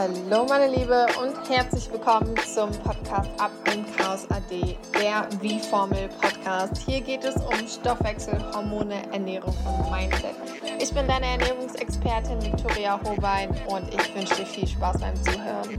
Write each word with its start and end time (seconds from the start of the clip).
Hallo 0.00 0.46
meine 0.46 0.72
Liebe 0.72 1.06
und 1.20 1.50
herzlich 1.50 1.90
willkommen 1.90 2.32
zum 2.54 2.70
Podcast 2.70 3.28
Ab 3.36 3.50
im 3.74 3.84
Chaos 3.96 4.30
AD, 4.30 4.78
der 4.94 5.28
Wie-Formel 5.40 6.08
Podcast. 6.20 6.76
Hier 6.86 7.00
geht 7.00 7.24
es 7.24 7.34
um 7.34 7.66
Stoffwechsel, 7.66 8.40
Hormone, 8.54 9.12
Ernährung 9.12 9.56
und 9.66 9.90
Mindset. 9.90 10.36
Ich 10.80 10.94
bin 10.94 11.04
deine 11.08 11.26
Ernährungsexpertin 11.26 12.40
Victoria 12.40 13.00
Hobein 13.02 13.50
und 13.66 13.92
ich 13.92 14.14
wünsche 14.14 14.36
dir 14.36 14.46
viel 14.46 14.68
Spaß 14.68 15.00
beim 15.00 15.16
Zuhören. 15.24 15.76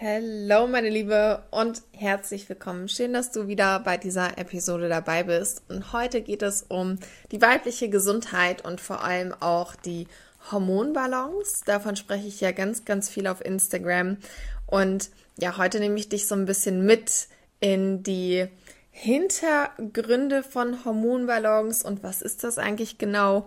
Hallo 0.00 0.66
meine 0.66 0.88
Liebe 0.88 1.44
und 1.52 1.82
herzlich 1.92 2.48
willkommen. 2.48 2.88
Schön, 2.88 3.12
dass 3.12 3.30
du 3.30 3.46
wieder 3.46 3.78
bei 3.78 3.96
dieser 3.96 4.38
Episode 4.38 4.88
dabei 4.88 5.22
bist. 5.22 5.62
Und 5.68 5.92
heute 5.92 6.22
geht 6.22 6.42
es 6.42 6.64
um 6.66 6.98
die 7.30 7.40
weibliche 7.40 7.88
Gesundheit 7.88 8.64
und 8.64 8.80
vor 8.80 9.04
allem 9.04 9.32
auch 9.38 9.76
die 9.76 10.08
Hormonbalance. 10.50 11.64
Davon 11.64 11.96
spreche 11.96 12.28
ich 12.28 12.40
ja 12.40 12.52
ganz, 12.52 12.84
ganz 12.84 13.08
viel 13.08 13.26
auf 13.26 13.44
Instagram. 13.44 14.18
Und 14.66 15.10
ja, 15.38 15.56
heute 15.56 15.80
nehme 15.80 15.98
ich 15.98 16.08
dich 16.08 16.26
so 16.26 16.34
ein 16.34 16.46
bisschen 16.46 16.84
mit 16.84 17.28
in 17.60 18.02
die 18.02 18.48
Hintergründe 18.90 20.42
von 20.42 20.84
Hormonbalance 20.84 21.86
und 21.86 22.02
was 22.02 22.22
ist 22.22 22.44
das 22.44 22.58
eigentlich 22.58 22.98
genau? 22.98 23.46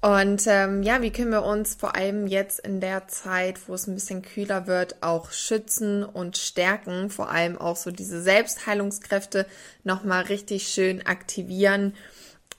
Und 0.00 0.48
ähm, 0.48 0.82
ja, 0.82 1.00
wie 1.00 1.12
können 1.12 1.30
wir 1.30 1.44
uns 1.44 1.76
vor 1.76 1.94
allem 1.94 2.26
jetzt 2.26 2.58
in 2.58 2.80
der 2.80 3.06
Zeit, 3.06 3.68
wo 3.68 3.74
es 3.74 3.86
ein 3.86 3.94
bisschen 3.94 4.22
kühler 4.22 4.66
wird, 4.66 5.00
auch 5.00 5.30
schützen 5.30 6.02
und 6.02 6.36
stärken, 6.36 7.08
vor 7.08 7.30
allem 7.30 7.56
auch 7.56 7.76
so 7.76 7.92
diese 7.92 8.20
Selbstheilungskräfte 8.20 9.46
nochmal 9.84 10.24
richtig 10.24 10.66
schön 10.66 11.06
aktivieren. 11.06 11.94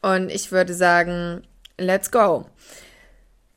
Und 0.02 0.30
ich 0.30 0.54
würde 0.54 0.74
sagen, 0.74 1.44
let's 1.78 2.12
go. 2.12 2.46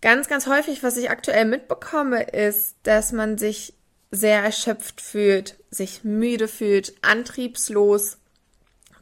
Ganz, 0.06 0.28
ganz 0.28 0.46
häufig, 0.46 0.84
was 0.84 0.96
ich 0.98 1.10
aktuell 1.10 1.46
mitbekomme, 1.46 2.22
ist, 2.22 2.76
dass 2.84 3.10
man 3.10 3.38
sich 3.38 3.74
sehr 4.12 4.40
erschöpft 4.40 5.00
fühlt, 5.00 5.56
sich 5.68 6.04
müde 6.04 6.46
fühlt, 6.46 6.94
antriebslos. 7.02 8.18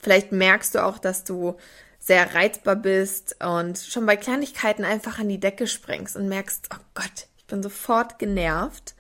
Vielleicht 0.00 0.32
merkst 0.32 0.74
du 0.74 0.82
auch, 0.82 0.96
dass 0.96 1.22
du 1.22 1.58
sehr 1.98 2.34
reizbar 2.34 2.76
bist 2.76 3.36
und 3.44 3.76
schon 3.76 4.06
bei 4.06 4.16
Kleinigkeiten 4.16 4.82
einfach 4.82 5.18
an 5.18 5.28
die 5.28 5.38
Decke 5.38 5.66
springst 5.66 6.16
und 6.16 6.26
merkst, 6.30 6.70
oh 6.72 6.82
Gott, 6.94 7.26
ich 7.36 7.44
bin 7.44 7.62
sofort 7.62 8.18
genervt. 8.18 8.94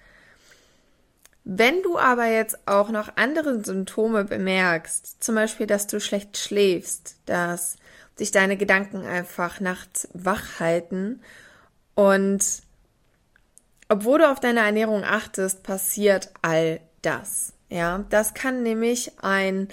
Wenn 1.44 1.82
du 1.82 1.98
aber 1.98 2.26
jetzt 2.26 2.68
auch 2.68 2.90
noch 2.90 3.16
andere 3.16 3.64
Symptome 3.64 4.24
bemerkst, 4.24 5.24
zum 5.24 5.36
Beispiel, 5.36 5.66
dass 5.66 5.86
du 5.86 6.00
schlecht 6.00 6.36
schläfst, 6.36 7.16
dass 7.24 7.78
sich 8.14 8.30
deine 8.30 8.58
Gedanken 8.58 9.06
einfach 9.06 9.60
nachts 9.60 10.06
wach 10.12 10.60
halten 10.60 11.22
und 11.94 12.62
obwohl 13.88 14.18
du 14.18 14.30
auf 14.30 14.40
deine 14.40 14.60
Ernährung 14.60 15.04
achtest, 15.04 15.62
passiert 15.62 16.30
all 16.42 16.80
das. 17.02 17.52
Ja, 17.68 18.04
das 18.10 18.34
kann 18.34 18.62
nämlich 18.62 19.12
ein 19.20 19.68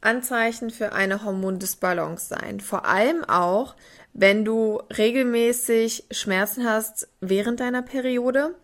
Anzeichen 0.00 0.70
für 0.70 0.92
eine 0.92 1.24
Hormondisbalance 1.24 2.28
sein. 2.28 2.60
Vor 2.60 2.86
allem 2.86 3.24
auch, 3.24 3.76
wenn 4.12 4.44
du 4.44 4.82
regelmäßig 4.96 6.04
Schmerzen 6.10 6.68
hast 6.68 7.08
während 7.20 7.60
deiner 7.60 7.82
Periode, 7.82 8.54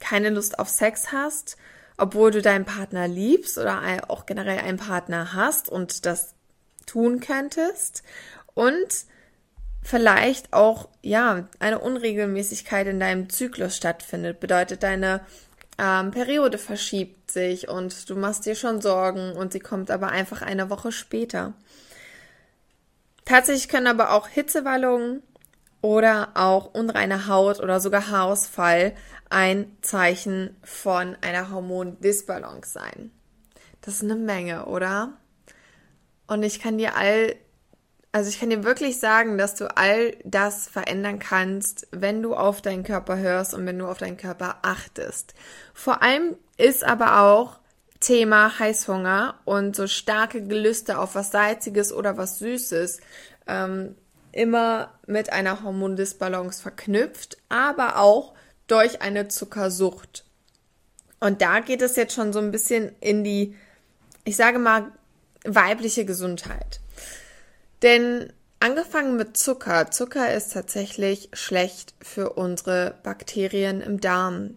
keine 0.00 0.30
Lust 0.30 0.58
auf 0.58 0.68
Sex 0.68 1.12
hast, 1.12 1.56
obwohl 1.96 2.30
du 2.30 2.42
deinen 2.42 2.64
Partner 2.64 3.08
liebst 3.08 3.58
oder 3.58 3.82
auch 4.08 4.26
generell 4.26 4.58
einen 4.58 4.78
Partner 4.78 5.34
hast 5.34 5.68
und 5.68 6.06
das 6.06 6.34
tun 6.86 7.20
könntest 7.20 8.02
und 8.54 9.06
vielleicht 9.82 10.52
auch 10.52 10.88
ja 11.02 11.48
eine 11.58 11.78
Unregelmäßigkeit 11.80 12.86
in 12.86 13.00
deinem 13.00 13.28
Zyklus 13.28 13.76
stattfindet, 13.76 14.40
bedeutet 14.40 14.82
deine 14.82 15.20
ähm, 15.78 16.10
Periode 16.10 16.58
verschiebt 16.58 17.30
sich 17.30 17.68
und 17.68 18.08
du 18.08 18.16
machst 18.16 18.46
dir 18.46 18.54
schon 18.54 18.80
Sorgen 18.80 19.32
und 19.32 19.52
sie 19.52 19.60
kommt 19.60 19.90
aber 19.90 20.08
einfach 20.08 20.42
eine 20.42 20.70
Woche 20.70 20.92
später. 20.92 21.54
Tatsächlich 23.24 23.68
können 23.68 23.86
aber 23.86 24.12
auch 24.12 24.28
Hitzewallungen 24.28 25.22
oder 25.80 26.30
auch 26.34 26.74
unreine 26.74 27.26
Haut 27.26 27.60
oder 27.60 27.80
sogar 27.80 28.08
Haarausfall 28.08 28.94
ein 29.30 29.76
Zeichen 29.80 30.56
von 30.62 31.16
einer 31.22 31.50
Hormondisbalance 31.50 32.72
sein. 32.72 33.10
Das 33.80 33.94
ist 33.94 34.04
eine 34.04 34.16
Menge, 34.16 34.66
oder? 34.66 35.14
Und 36.26 36.42
ich 36.42 36.60
kann 36.60 36.78
dir 36.78 36.96
all 36.96 37.34
also 38.12 38.28
ich 38.28 38.38
kann 38.38 38.50
dir 38.50 38.62
wirklich 38.62 39.00
sagen, 39.00 39.38
dass 39.38 39.54
du 39.54 39.74
all 39.74 40.14
das 40.22 40.68
verändern 40.68 41.18
kannst, 41.18 41.88
wenn 41.92 42.22
du 42.22 42.34
auf 42.34 42.60
deinen 42.60 42.84
Körper 42.84 43.16
hörst 43.16 43.54
und 43.54 43.64
wenn 43.64 43.78
du 43.78 43.86
auf 43.86 43.98
deinen 43.98 44.18
Körper 44.18 44.58
achtest. 44.60 45.32
Vor 45.72 46.02
allem 46.02 46.36
ist 46.58 46.84
aber 46.84 47.22
auch 47.22 47.58
Thema 48.00 48.58
Heißhunger 48.58 49.40
und 49.46 49.74
so 49.74 49.86
starke 49.86 50.42
Gelüste 50.42 50.98
auf 50.98 51.14
was 51.14 51.30
Salziges 51.30 51.90
oder 51.90 52.18
was 52.18 52.38
Süßes 52.38 53.00
ähm, 53.46 53.96
immer 54.32 54.92
mit 55.06 55.32
einer 55.32 55.62
Hormondisbalance 55.62 56.60
verknüpft, 56.60 57.38
aber 57.48 57.98
auch 57.98 58.34
durch 58.66 59.00
eine 59.00 59.28
Zuckersucht. 59.28 60.24
Und 61.18 61.40
da 61.40 61.60
geht 61.60 61.80
es 61.80 61.96
jetzt 61.96 62.14
schon 62.14 62.34
so 62.34 62.40
ein 62.40 62.50
bisschen 62.50 62.92
in 63.00 63.24
die, 63.24 63.56
ich 64.24 64.36
sage 64.36 64.58
mal, 64.58 64.92
weibliche 65.44 66.04
Gesundheit. 66.04 66.81
Denn 67.82 68.32
angefangen 68.60 69.16
mit 69.16 69.36
Zucker. 69.36 69.90
Zucker 69.90 70.32
ist 70.32 70.52
tatsächlich 70.52 71.30
schlecht 71.32 71.94
für 72.00 72.30
unsere 72.34 72.94
Bakterien 73.02 73.80
im 73.80 74.00
Darm. 74.00 74.56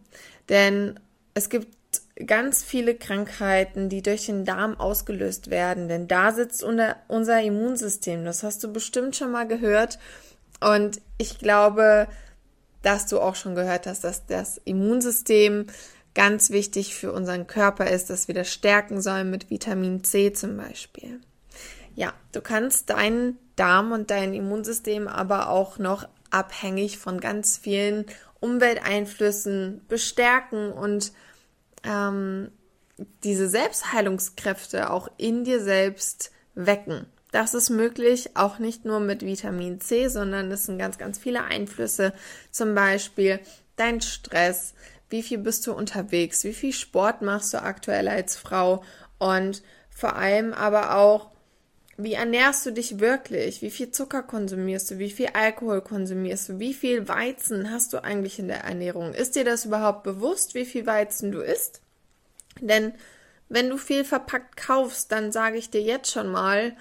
Denn 0.49 0.99
es 1.33 1.49
gibt 1.49 1.75
ganz 2.25 2.63
viele 2.63 2.95
Krankheiten, 2.95 3.89
die 3.89 4.01
durch 4.01 4.27
den 4.27 4.45
Darm 4.45 4.79
ausgelöst 4.79 5.49
werden. 5.49 5.87
Denn 5.87 6.07
da 6.07 6.31
sitzt 6.31 6.63
unser 6.63 7.41
Immunsystem. 7.41 8.25
Das 8.25 8.43
hast 8.43 8.63
du 8.63 8.71
bestimmt 8.71 9.15
schon 9.15 9.31
mal 9.31 9.47
gehört. 9.47 9.97
Und 10.61 11.01
ich 11.17 11.39
glaube, 11.39 12.07
dass 12.83 13.07
du 13.07 13.19
auch 13.19 13.35
schon 13.35 13.55
gehört 13.55 13.87
hast, 13.87 14.03
dass 14.03 14.27
das 14.27 14.61
Immunsystem 14.63 15.65
ganz 16.13 16.51
wichtig 16.51 16.95
für 16.95 17.11
unseren 17.11 17.47
Körper 17.47 17.89
ist, 17.89 18.09
dass 18.09 18.27
wir 18.27 18.35
das 18.35 18.53
stärken 18.53 19.01
sollen 19.01 19.31
mit 19.31 19.49
Vitamin 19.49 20.03
C 20.03 20.31
zum 20.31 20.55
Beispiel. 20.55 21.19
Ja, 21.95 22.13
du 22.33 22.41
kannst 22.41 22.89
deinen 22.89 23.37
Darm 23.55 23.91
und 23.91 24.11
dein 24.11 24.33
Immunsystem 24.33 25.07
aber 25.07 25.49
auch 25.49 25.79
noch 25.79 26.07
abhängig 26.29 26.97
von 26.97 27.19
ganz 27.21 27.57
vielen 27.57 28.05
Umwelteinflüssen 28.41 29.81
bestärken 29.87 30.71
und 30.71 31.13
ähm, 31.83 32.51
diese 33.23 33.49
Selbstheilungskräfte 33.49 34.89
auch 34.89 35.09
in 35.17 35.43
dir 35.43 35.61
selbst 35.61 36.31
wecken. 36.53 37.05
Das 37.31 37.53
ist 37.53 37.69
möglich, 37.69 38.37
auch 38.37 38.59
nicht 38.59 38.85
nur 38.85 38.99
mit 38.99 39.21
Vitamin 39.21 39.81
C, 39.81 40.07
sondern 40.07 40.51
es 40.51 40.65
sind 40.65 40.77
ganz, 40.77 40.97
ganz 40.97 41.17
viele 41.17 41.43
Einflüsse. 41.43 42.13
Zum 42.51 42.75
Beispiel 42.75 43.39
dein 43.75 43.99
Stress, 43.99 44.73
wie 45.09 45.21
viel 45.21 45.39
bist 45.39 45.67
du 45.67 45.73
unterwegs, 45.73 46.43
wie 46.43 46.53
viel 46.53 46.71
Sport 46.71 47.21
machst 47.21 47.53
du 47.53 47.61
aktuell 47.61 48.07
als 48.07 48.37
Frau 48.37 48.83
und 49.17 49.63
vor 49.89 50.15
allem 50.15 50.53
aber 50.53 50.95
auch, 50.95 51.31
wie 51.97 52.13
ernährst 52.13 52.65
du 52.65 52.71
dich 52.71 52.99
wirklich? 52.99 53.61
Wie 53.61 53.71
viel 53.71 53.91
Zucker 53.91 54.21
konsumierst 54.21 54.91
du? 54.91 54.99
Wie 54.99 55.11
viel 55.11 55.29
Alkohol 55.33 55.81
konsumierst 55.81 56.49
du? 56.49 56.59
Wie 56.59 56.73
viel 56.73 57.07
Weizen 57.07 57.71
hast 57.71 57.93
du 57.93 58.03
eigentlich 58.03 58.37
in 58.37 58.49
der 58.49 58.65
Ernährung? 58.65 59.13
Ist 59.13 59.35
dir 59.35 59.45
das 59.45 59.65
überhaupt 59.65 60.03
bewusst, 60.03 60.55
wie 60.55 60.65
viel 60.65 60.85
Weizen 60.85 61.31
du 61.31 61.39
isst? 61.39 61.81
Denn 62.59 62.93
wenn 63.47 63.69
du 63.69 63.77
viel 63.77 64.03
verpackt 64.03 64.57
kaufst, 64.57 65.11
dann 65.11 65.31
sage 65.31 65.57
ich 65.57 65.69
dir 65.69 65.81
jetzt 65.81 66.11
schon 66.11 66.29
mal, 66.29 66.75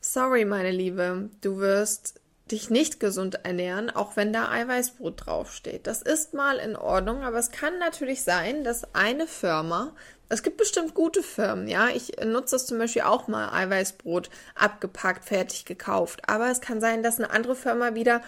sorry, 0.00 0.44
meine 0.44 0.70
Liebe, 0.70 1.30
du 1.40 1.58
wirst 1.58 2.20
dich 2.50 2.68
nicht 2.68 3.00
gesund 3.00 3.44
ernähren, 3.44 3.88
auch 3.88 4.16
wenn 4.16 4.32
da 4.32 4.50
Eiweißbrot 4.50 5.26
draufsteht. 5.26 5.86
Das 5.86 6.02
ist 6.02 6.34
mal 6.34 6.58
in 6.58 6.76
Ordnung, 6.76 7.22
aber 7.22 7.38
es 7.38 7.50
kann 7.50 7.78
natürlich 7.78 8.22
sein, 8.22 8.64
dass 8.64 8.94
eine 8.94 9.26
Firma 9.26 9.94
es 10.32 10.42
gibt 10.42 10.56
bestimmt 10.56 10.94
gute 10.94 11.22
Firmen, 11.22 11.68
ja. 11.68 11.88
Ich 11.88 12.12
nutze 12.24 12.56
das 12.56 12.66
zum 12.66 12.78
Beispiel 12.78 13.02
auch 13.02 13.28
mal 13.28 13.52
Eiweißbrot 13.52 14.30
abgepackt, 14.54 15.26
fertig 15.26 15.66
gekauft. 15.66 16.28
Aber 16.28 16.50
es 16.50 16.60
kann 16.60 16.80
sein, 16.80 17.02
dass 17.02 17.18
eine 17.18 17.30
andere 17.30 17.54
Firma 17.54 17.94
wieder 17.94 18.22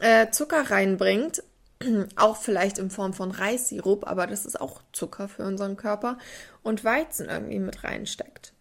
äh, 0.00 0.30
Zucker 0.30 0.70
reinbringt. 0.70 1.42
auch 2.16 2.36
vielleicht 2.36 2.78
in 2.78 2.90
Form 2.90 3.12
von 3.12 3.30
Reissirup, 3.30 4.06
aber 4.06 4.26
das 4.26 4.46
ist 4.46 4.60
auch 4.60 4.80
Zucker 4.92 5.28
für 5.28 5.44
unseren 5.44 5.76
Körper. 5.76 6.16
Und 6.62 6.84
Weizen 6.84 7.28
irgendwie 7.28 7.58
mit 7.58 7.84
reinsteckt. 7.84 8.54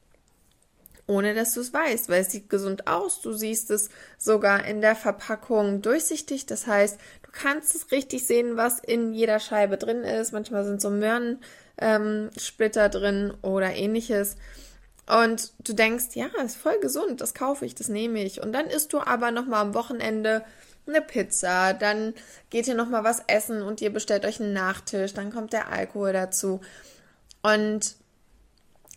Ohne 1.08 1.34
dass 1.34 1.54
du 1.54 1.62
es 1.62 1.74
weißt, 1.74 2.10
weil 2.10 2.22
es 2.22 2.32
sieht 2.32 2.50
gesund 2.50 2.88
aus. 2.88 3.22
Du 3.22 3.34
siehst 3.34 3.72
es 3.72 3.90
sogar 4.18 4.66
in 4.66 4.82
der 4.82 4.96
Verpackung 4.96 5.82
durchsichtig. 5.82 6.46
Das 6.46 6.68
heißt, 6.68 7.00
du 7.24 7.32
kannst 7.32 7.74
es 7.74 7.92
richtig 7.92 8.28
sehen, 8.28 8.58
was 8.58 8.80
in 8.80 9.14
jeder 9.14 9.40
Scheibe 9.40 9.78
drin 9.78 10.04
ist. 10.04 10.32
Manchmal 10.32 10.66
sind 10.66 10.82
so 10.82 10.90
Möhren 10.90 11.40
ähm, 11.82 12.30
Splitter 12.38 12.90
drin 12.90 13.34
oder 13.42 13.74
ähnliches. 13.74 14.38
Und 15.08 15.52
du 15.60 15.74
denkst, 15.74 16.14
ja, 16.14 16.28
ist 16.44 16.56
voll 16.56 16.80
gesund, 16.80 17.20
das 17.20 17.34
kaufe 17.34 17.66
ich, 17.66 17.76
das 17.76 17.90
nehme 17.90 18.24
ich. 18.24 18.42
Und 18.42 18.54
dann 18.54 18.68
isst 18.68 18.94
du 18.94 19.00
aber 19.02 19.32
nochmal 19.32 19.62
am 19.62 19.74
Wochenende 19.74 20.44
eine 20.88 21.02
Pizza, 21.02 21.74
dann 21.74 22.14
geht 22.50 22.68
ihr 22.68 22.76
nochmal 22.76 23.04
was 23.04 23.22
essen 23.28 23.62
und 23.62 23.82
ihr 23.82 23.92
bestellt 23.92 24.26
euch 24.26 24.40
einen 24.40 24.54
Nachtisch, 24.54 25.14
dann 25.14 25.32
kommt 25.32 25.54
der 25.54 25.72
Alkohol 25.72 26.14
dazu. 26.14 26.62
Und 27.42 27.96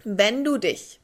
wenn 0.05 0.45
du 0.45 0.59
dich 0.59 1.01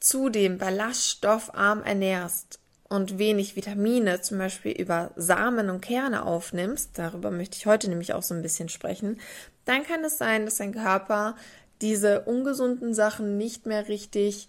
zudem 0.00 0.58
ballaststoffarm 0.58 1.82
ernährst 1.82 2.60
und 2.88 3.18
wenig 3.18 3.56
Vitamine, 3.56 4.20
zum 4.20 4.38
Beispiel 4.38 4.72
über 4.72 5.10
Samen 5.16 5.70
und 5.70 5.80
Kerne 5.80 6.24
aufnimmst, 6.24 6.90
darüber 6.94 7.30
möchte 7.30 7.56
ich 7.56 7.66
heute 7.66 7.88
nämlich 7.88 8.12
auch 8.12 8.22
so 8.22 8.34
ein 8.34 8.42
bisschen 8.42 8.68
sprechen, 8.68 9.20
dann 9.64 9.84
kann 9.84 10.04
es 10.04 10.18
sein, 10.18 10.44
dass 10.44 10.56
dein 10.56 10.74
Körper 10.74 11.36
diese 11.80 12.22
ungesunden 12.22 12.94
Sachen 12.94 13.36
nicht 13.36 13.66
mehr 13.66 13.88
richtig 13.88 14.48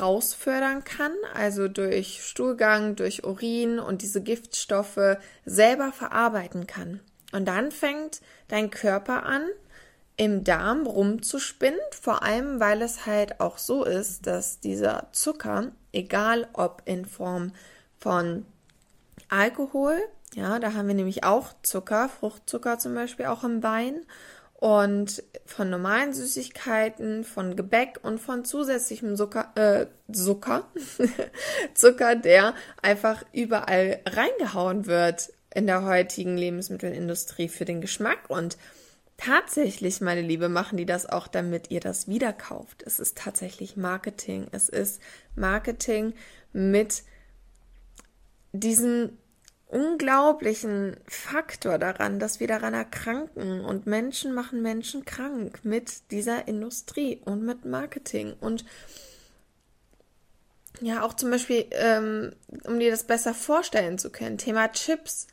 rausfördern 0.00 0.84
kann, 0.84 1.12
also 1.34 1.68
durch 1.68 2.24
Stuhlgang, 2.24 2.96
durch 2.96 3.24
Urin 3.24 3.78
und 3.78 4.02
diese 4.02 4.22
Giftstoffe 4.22 5.18
selber 5.44 5.92
verarbeiten 5.92 6.66
kann. 6.66 7.00
Und 7.32 7.46
dann 7.46 7.70
fängt 7.70 8.20
dein 8.48 8.70
Körper 8.70 9.24
an, 9.24 9.46
im 10.16 10.44
Darm 10.44 10.86
rumzuspinnen, 10.86 11.80
vor 11.90 12.22
allem 12.22 12.60
weil 12.60 12.82
es 12.82 13.04
halt 13.04 13.40
auch 13.40 13.58
so 13.58 13.84
ist, 13.84 14.26
dass 14.26 14.60
dieser 14.60 15.08
Zucker, 15.12 15.72
egal 15.92 16.46
ob 16.52 16.82
in 16.84 17.04
Form 17.04 17.52
von 17.98 18.46
Alkohol, 19.28 19.98
ja, 20.34 20.58
da 20.58 20.74
haben 20.74 20.88
wir 20.88 20.94
nämlich 20.94 21.24
auch 21.24 21.54
Zucker, 21.62 22.08
Fruchtzucker 22.08 22.78
zum 22.78 22.94
Beispiel 22.94 23.26
auch 23.26 23.44
im 23.44 23.62
Wein 23.62 24.04
und 24.54 25.22
von 25.46 25.70
normalen 25.70 26.12
Süßigkeiten, 26.12 27.24
von 27.24 27.54
Gebäck 27.54 28.00
und 28.02 28.18
von 28.18 28.44
zusätzlichem 28.44 29.16
Zucker, 29.16 29.52
äh, 29.54 29.86
Zucker, 30.12 30.64
Zucker, 31.74 32.16
der 32.16 32.54
einfach 32.82 33.24
überall 33.32 34.00
reingehauen 34.06 34.86
wird 34.86 35.32
in 35.54 35.66
der 35.66 35.84
heutigen 35.84 36.36
Lebensmittelindustrie 36.36 37.48
für 37.48 37.64
den 37.64 37.80
Geschmack 37.80 38.28
und 38.28 38.56
Tatsächlich, 39.16 40.00
meine 40.00 40.22
Liebe, 40.22 40.48
machen 40.48 40.76
die 40.76 40.86
das 40.86 41.06
auch, 41.06 41.28
damit 41.28 41.70
ihr 41.70 41.78
das 41.78 42.08
wieder 42.08 42.32
kauft. 42.32 42.82
Es 42.84 42.98
ist 42.98 43.16
tatsächlich 43.16 43.76
Marketing. 43.76 44.48
Es 44.50 44.68
ist 44.68 45.00
Marketing 45.36 46.14
mit 46.52 47.04
diesem 48.52 49.16
unglaublichen 49.74 50.96
Faktor 51.08 51.78
daran, 51.78 52.20
dass 52.20 52.38
wir 52.38 52.46
daran 52.46 52.74
erkranken 52.74 53.64
und 53.64 53.86
Menschen 53.86 54.32
machen 54.32 54.62
Menschen 54.62 55.04
krank 55.04 55.60
mit 55.64 56.12
dieser 56.12 56.46
Industrie 56.46 57.20
und 57.24 57.42
mit 57.44 57.64
Marketing 57.64 58.34
und 58.40 58.64
ja, 60.80 61.02
auch 61.02 61.14
zum 61.14 61.30
Beispiel, 61.30 61.66
ähm, 61.72 62.32
um 62.64 62.78
dir 62.78 62.90
das 62.90 63.04
besser 63.04 63.34
vorstellen 63.34 63.98
zu 63.98 64.10
können, 64.10 64.38
Thema 64.38 64.70
Chips. 64.72 65.28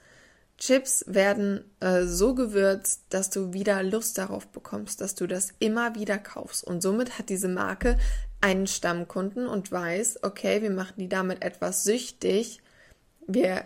Chips 0.57 1.03
werden 1.07 1.65
äh, 1.79 2.03
so 2.03 2.35
gewürzt, 2.35 3.01
dass 3.09 3.31
du 3.31 3.51
wieder 3.51 3.81
Lust 3.81 4.19
darauf 4.19 4.47
bekommst, 4.47 5.01
dass 5.01 5.15
du 5.15 5.25
das 5.25 5.53
immer 5.57 5.95
wieder 5.95 6.19
kaufst. 6.19 6.63
Und 6.63 6.81
somit 6.81 7.17
hat 7.17 7.29
diese 7.29 7.47
Marke 7.47 7.97
einen 8.39 8.67
Stammkunden 8.67 9.47
und 9.47 9.71
weiß, 9.71 10.23
okay, 10.23 10.61
wir 10.61 10.69
machen 10.69 10.93
die 10.97 11.09
damit 11.09 11.43
etwas 11.43 11.83
süchtig. 11.83 12.61
Wir 13.25 13.65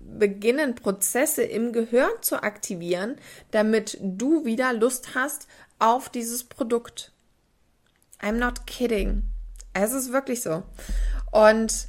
beginnen 0.00 0.74
Prozesse 0.74 1.42
im 1.42 1.72
Gehirn 1.72 2.10
zu 2.20 2.42
aktivieren, 2.42 3.16
damit 3.50 3.98
du 4.00 4.44
wieder 4.44 4.72
Lust 4.72 5.14
hast 5.14 5.46
auf 5.78 6.08
dieses 6.08 6.44
Produkt. 6.44 7.12
I'm 8.20 8.32
not 8.32 8.66
kidding. 8.66 9.22
Es 9.72 9.92
ist 9.92 10.12
wirklich 10.12 10.42
so. 10.42 10.62
Und 11.30 11.88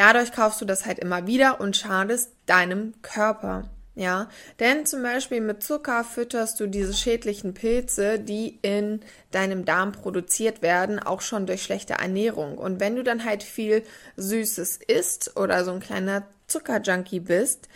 Dadurch 0.00 0.32
kaufst 0.32 0.60
du 0.62 0.64
das 0.64 0.86
halt 0.86 0.98
immer 0.98 1.26
wieder 1.26 1.60
und 1.60 1.76
schadest 1.76 2.32
deinem 2.46 2.94
Körper. 3.02 3.68
Ja, 4.00 4.30
denn 4.60 4.86
zum 4.86 5.02
Beispiel 5.02 5.42
mit 5.42 5.62
Zucker 5.62 6.04
fütterst 6.04 6.58
du 6.58 6.66
diese 6.66 6.94
schädlichen 6.94 7.52
Pilze, 7.52 8.18
die 8.18 8.58
in 8.62 9.00
deinem 9.30 9.66
Darm 9.66 9.92
produziert 9.92 10.62
werden, 10.62 10.98
auch 10.98 11.20
schon 11.20 11.44
durch 11.44 11.62
schlechte 11.62 11.92
Ernährung. 11.92 12.56
Und 12.56 12.80
wenn 12.80 12.96
du 12.96 13.04
dann 13.04 13.26
halt 13.26 13.42
viel 13.42 13.82
Süßes 14.16 14.78
isst 14.88 15.36
oder 15.36 15.66
so 15.66 15.72
ein 15.72 15.80
kleiner 15.80 16.26
Zuckerjunkie 16.46 17.20
bist, 17.20 17.68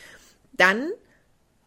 dann 0.55 0.89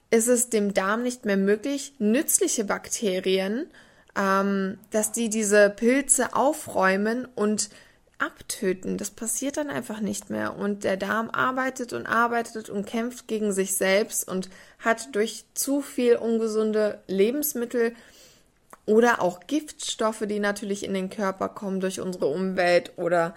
ist 0.09 0.27
es 0.27 0.50
dem 0.50 0.74
Darm 0.74 1.03
nicht 1.03 1.24
mehr 1.24 1.38
möglich, 1.38 1.94
nützliche 2.00 2.63
Bakterien, 2.63 3.69
ähm, 4.18 4.80
dass 4.89 5.12
die 5.12 5.30
diese 5.30 5.69
Pilze 5.69 6.33
aufräumen 6.33 7.27
und 7.36 7.69
abtöten. 8.19 8.98
Das 8.98 9.12
passiert 9.12 9.58
dann 9.58 9.69
einfach 9.69 10.00
nicht 10.00 10.30
mehr. 10.30 10.56
Und 10.56 10.84
der 10.84 10.98
Darm 10.98 11.30
arbeitet 11.30 11.94
und 11.94 12.08
arbeitet 12.08 12.69
und 12.69 12.86
kämpft 12.86 13.28
gegen 13.28 13.52
sich 13.52 13.75
selbst 13.75 14.28
und 14.28 14.50
hat 14.80 15.16
durch 15.16 15.46
zu 15.54 15.81
viel 15.81 16.16
ungesunde 16.16 17.02
Lebensmittel 17.08 17.96
oder 18.86 19.22
auch 19.22 19.42
Giftstoffe, 19.48 20.24
die 20.28 20.40
natürlich 20.40 20.84
in 20.84 20.94
den 20.94 21.10
Körper 21.10 21.50
kommen 21.50 21.80
durch 21.80 22.00
unsere 22.00 22.28
Umwelt 22.28 22.94
oder 22.96 23.36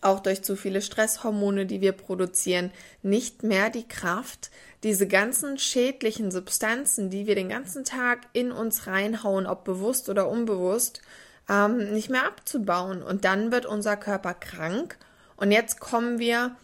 auch 0.00 0.20
durch 0.20 0.42
zu 0.42 0.56
viele 0.56 0.82
Stresshormone, 0.82 1.66
die 1.66 1.80
wir 1.80 1.92
produzieren, 1.92 2.70
nicht 3.02 3.42
mehr 3.42 3.70
die 3.70 3.86
Kraft, 3.86 4.50
diese 4.82 5.06
ganzen 5.06 5.58
schädlichen 5.58 6.30
Substanzen, 6.30 7.08
die 7.08 7.26
wir 7.26 7.34
den 7.34 7.48
ganzen 7.48 7.84
Tag 7.84 8.20
in 8.32 8.50
uns 8.50 8.86
reinhauen, 8.86 9.46
ob 9.46 9.64
bewusst 9.64 10.08
oder 10.08 10.28
unbewusst, 10.28 11.02
ähm, 11.52 11.92
nicht 11.92 12.08
mehr 12.08 12.26
abzubauen. 12.26 13.02
Und 13.02 13.24
dann 13.24 13.52
wird 13.52 13.66
unser 13.66 13.96
Körper 13.96 14.34
krank. 14.34 14.96
Und 15.36 15.52
jetzt 15.52 15.80
kommen 15.80 16.18
wir 16.18 16.56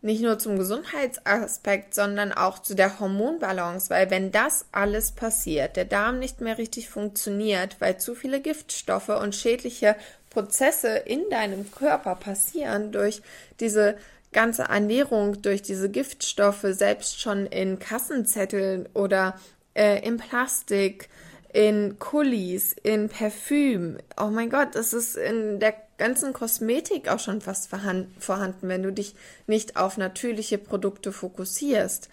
nicht 0.00 0.22
nur 0.22 0.38
zum 0.38 0.58
Gesundheitsaspekt, 0.58 1.94
sondern 1.94 2.32
auch 2.32 2.58
zu 2.58 2.74
der 2.74 3.00
Hormonbalance, 3.00 3.88
weil 3.88 4.10
wenn 4.10 4.30
das 4.32 4.66
alles 4.70 5.12
passiert, 5.12 5.76
der 5.76 5.86
Darm 5.86 6.18
nicht 6.18 6.42
mehr 6.42 6.58
richtig 6.58 6.90
funktioniert, 6.90 7.80
weil 7.80 7.98
zu 7.98 8.14
viele 8.14 8.40
Giftstoffe 8.40 9.08
und 9.08 9.34
schädliche 9.34 9.96
Prozesse 10.28 10.88
in 10.88 11.22
deinem 11.30 11.70
Körper 11.70 12.16
passieren 12.16 12.92
durch 12.92 13.22
diese 13.60 13.96
ganze 14.32 14.64
Ernährung, 14.64 15.40
durch 15.40 15.62
diese 15.62 15.88
Giftstoffe, 15.88 16.66
selbst 16.68 17.20
schon 17.20 17.46
in 17.46 17.78
Kassenzetteln 17.78 18.88
oder 18.92 19.38
äh, 19.74 20.06
in 20.06 20.18
Plastik, 20.18 21.08
in 21.54 22.00
Kulis, 22.00 22.74
in 22.82 23.08
Parfüm. 23.08 23.98
Oh 24.20 24.26
mein 24.26 24.50
Gott, 24.50 24.74
das 24.74 24.92
ist 24.92 25.16
in 25.16 25.60
der 25.60 25.74
ganzen 25.98 26.32
Kosmetik 26.32 27.08
auch 27.08 27.20
schon 27.20 27.40
fast 27.40 27.70
vorhanden, 27.70 28.68
wenn 28.68 28.82
du 28.82 28.92
dich 28.92 29.14
nicht 29.46 29.76
auf 29.76 29.96
natürliche 29.96 30.58
Produkte 30.58 31.12
fokussierst. 31.12 32.08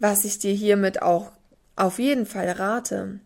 Was 0.00 0.24
ich 0.24 0.40
dir 0.40 0.52
hiermit 0.52 1.02
auch 1.02 1.30
auf 1.76 2.00
jeden 2.00 2.26
Fall 2.26 2.48
rate. 2.50 3.20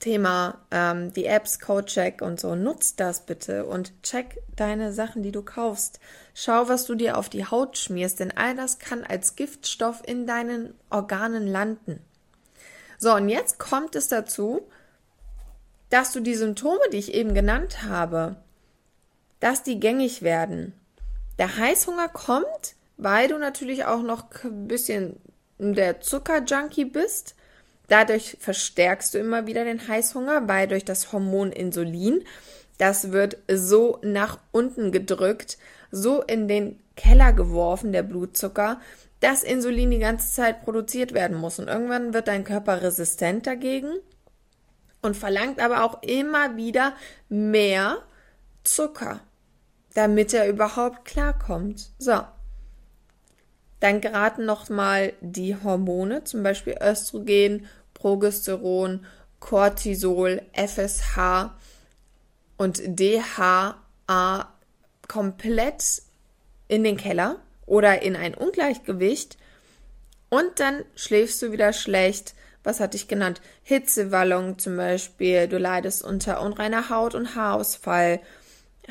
Thema 0.00 0.58
ähm, 0.70 1.12
die 1.14 1.24
Apps 1.24 1.58
CodeCheck 1.58 2.20
und 2.20 2.40
so, 2.40 2.54
nutzt 2.54 3.00
das 3.00 3.24
bitte 3.24 3.64
und 3.64 4.02
check 4.02 4.42
deine 4.54 4.92
Sachen, 4.92 5.22
die 5.22 5.32
du 5.32 5.42
kaufst. 5.42 5.98
Schau, 6.34 6.68
was 6.68 6.84
du 6.84 6.94
dir 6.94 7.16
auf 7.16 7.30
die 7.30 7.46
Haut 7.46 7.78
schmierst, 7.78 8.20
denn 8.20 8.36
all 8.36 8.54
das 8.54 8.78
kann 8.78 9.02
als 9.02 9.34
Giftstoff 9.34 10.02
in 10.06 10.26
deinen 10.26 10.74
Organen 10.90 11.46
landen. 11.46 12.00
So, 13.02 13.14
und 13.14 13.30
jetzt 13.30 13.58
kommt 13.58 13.96
es 13.96 14.08
dazu, 14.08 14.60
dass 15.88 16.12
du 16.12 16.20
die 16.20 16.34
Symptome, 16.34 16.82
die 16.92 16.98
ich 16.98 17.14
eben 17.14 17.32
genannt 17.32 17.82
habe, 17.82 18.36
dass 19.40 19.62
die 19.62 19.80
gängig 19.80 20.20
werden. 20.20 20.74
Der 21.38 21.56
Heißhunger 21.56 22.08
kommt, 22.08 22.74
weil 22.98 23.28
du 23.28 23.38
natürlich 23.38 23.86
auch 23.86 24.02
noch 24.02 24.26
ein 24.44 24.68
bisschen 24.68 25.18
der 25.58 26.02
Zuckerjunkie 26.02 26.84
bist. 26.84 27.34
Dadurch 27.88 28.36
verstärkst 28.38 29.14
du 29.14 29.18
immer 29.18 29.46
wieder 29.46 29.64
den 29.64 29.88
Heißhunger, 29.88 30.46
weil 30.46 30.68
durch 30.68 30.84
das 30.84 31.10
Hormon 31.10 31.52
Insulin, 31.52 32.22
das 32.76 33.12
wird 33.12 33.38
so 33.50 33.98
nach 34.02 34.38
unten 34.52 34.92
gedrückt, 34.92 35.56
so 35.90 36.20
in 36.20 36.48
den 36.48 36.78
Keller 36.96 37.32
geworfen, 37.32 37.92
der 37.92 38.02
Blutzucker, 38.02 38.78
dass 39.20 39.42
Insulin 39.42 39.90
die 39.90 39.98
ganze 39.98 40.32
Zeit 40.32 40.62
produziert 40.64 41.12
werden 41.12 41.36
muss. 41.36 41.58
Und 41.58 41.68
irgendwann 41.68 42.14
wird 42.14 42.28
dein 42.28 42.44
Körper 42.44 42.82
resistent 42.82 43.46
dagegen 43.46 43.92
und 45.02 45.16
verlangt 45.16 45.60
aber 45.60 45.84
auch 45.84 46.02
immer 46.02 46.56
wieder 46.56 46.94
mehr 47.28 47.98
Zucker, 48.64 49.20
damit 49.94 50.34
er 50.34 50.48
überhaupt 50.48 51.04
klarkommt. 51.04 51.90
So. 51.98 52.20
Dann 53.80 54.00
geraten 54.02 54.44
nochmal 54.44 55.14
die 55.20 55.56
Hormone, 55.56 56.24
zum 56.24 56.42
Beispiel 56.42 56.76
Östrogen, 56.82 57.66
Progesteron, 57.94 59.06
Cortisol, 59.38 60.42
FSH 60.52 61.54
und 62.58 62.82
DHA 62.86 63.76
komplett 65.08 66.02
in 66.68 66.84
den 66.84 66.98
Keller 66.98 67.36
oder 67.70 68.02
in 68.02 68.16
ein 68.16 68.34
Ungleichgewicht 68.34 69.38
und 70.28 70.58
dann 70.58 70.84
schläfst 70.96 71.40
du 71.40 71.52
wieder 71.52 71.72
schlecht, 71.72 72.34
was 72.64 72.80
hatte 72.80 72.96
ich 72.96 73.06
genannt? 73.06 73.40
Hitzewallung 73.62 74.58
zum 74.58 74.76
Beispiel, 74.76 75.46
du 75.46 75.56
leidest 75.56 76.02
unter 76.02 76.42
unreiner 76.42 76.90
Haut 76.90 77.14
und 77.14 77.36
Haarausfall, 77.36 78.20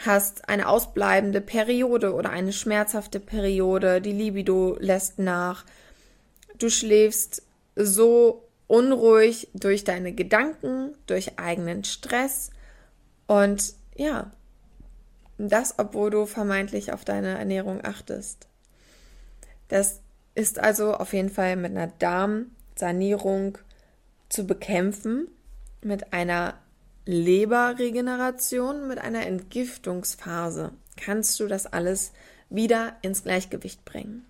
hast 0.06 0.48
eine 0.48 0.70
ausbleibende 0.70 1.42
Periode 1.42 2.14
oder 2.14 2.30
eine 2.30 2.54
schmerzhafte 2.54 3.20
Periode, 3.20 4.00
die 4.00 4.14
Libido 4.14 4.78
lässt 4.80 5.20
nach, 5.20 5.66
du 6.58 6.70
schläfst 6.70 7.44
so 7.76 8.48
unruhig 8.68 9.50
durch 9.54 9.84
deine 9.84 10.14
Gedanken, 10.14 10.96
durch 11.06 11.38
eigenen 11.38 11.84
Stress 11.84 12.50
und 13.28 13.74
ja, 13.96 14.32
das, 15.38 15.76
obwohl 15.80 16.12
du 16.12 16.26
vermeintlich 16.26 16.94
auf 16.94 17.04
deine 17.04 17.38
Ernährung 17.38 17.84
achtest. 17.84 18.50
Das 19.70 20.02
ist 20.36 20.60
also 20.60 20.94
auf 20.94 21.14
jeden 21.14 21.30
Fall 21.30 21.56
mit 21.56 21.72
einer 21.72 21.88
Darmsanierung 21.88 23.58
zu 24.28 24.46
bekämpfen, 24.46 25.28
mit 25.82 26.14
einer 26.14 26.56
Leberregeneration, 27.06 28.88
mit 28.88 29.00
einer 29.00 29.26
Entgiftungsphase 29.26 30.72
kannst 31.00 31.40
du 31.40 31.48
das 31.48 31.66
alles 31.66 32.12
wieder 32.50 32.96
ins 33.02 33.24
Gleichgewicht 33.24 33.86
bringen. 33.86 34.26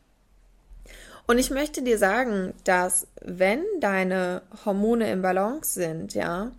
Und 1.28 1.38
ich 1.38 1.52
möchte 1.52 1.84
dir 1.84 1.98
sagen, 1.98 2.54
dass 2.64 3.08
wenn 3.22 3.64
deine 3.80 4.42
Hormone 4.66 5.12
im 5.12 5.22
Balance 5.22 5.74
sind, 5.74 6.14
ja, 6.14 6.52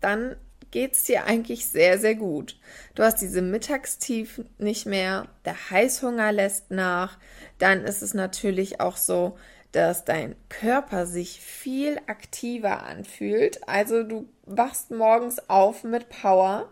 dann 0.00 0.36
geht 0.76 0.92
es 0.92 1.04
dir 1.04 1.24
eigentlich 1.24 1.68
sehr, 1.68 1.98
sehr 1.98 2.14
gut. 2.14 2.58
Du 2.94 3.02
hast 3.02 3.22
diese 3.22 3.40
Mittagstief 3.40 4.42
nicht 4.58 4.84
mehr, 4.84 5.26
der 5.46 5.70
Heißhunger 5.70 6.32
lässt 6.32 6.70
nach, 6.70 7.16
dann 7.58 7.82
ist 7.82 8.02
es 8.02 8.12
natürlich 8.12 8.78
auch 8.78 8.98
so, 8.98 9.38
dass 9.72 10.04
dein 10.04 10.36
Körper 10.50 11.06
sich 11.06 11.40
viel 11.40 11.98
aktiver 12.08 12.82
anfühlt. 12.82 13.66
Also 13.66 14.02
du 14.02 14.28
wachst 14.44 14.90
morgens 14.90 15.48
auf 15.48 15.82
mit 15.82 16.10
Power 16.10 16.70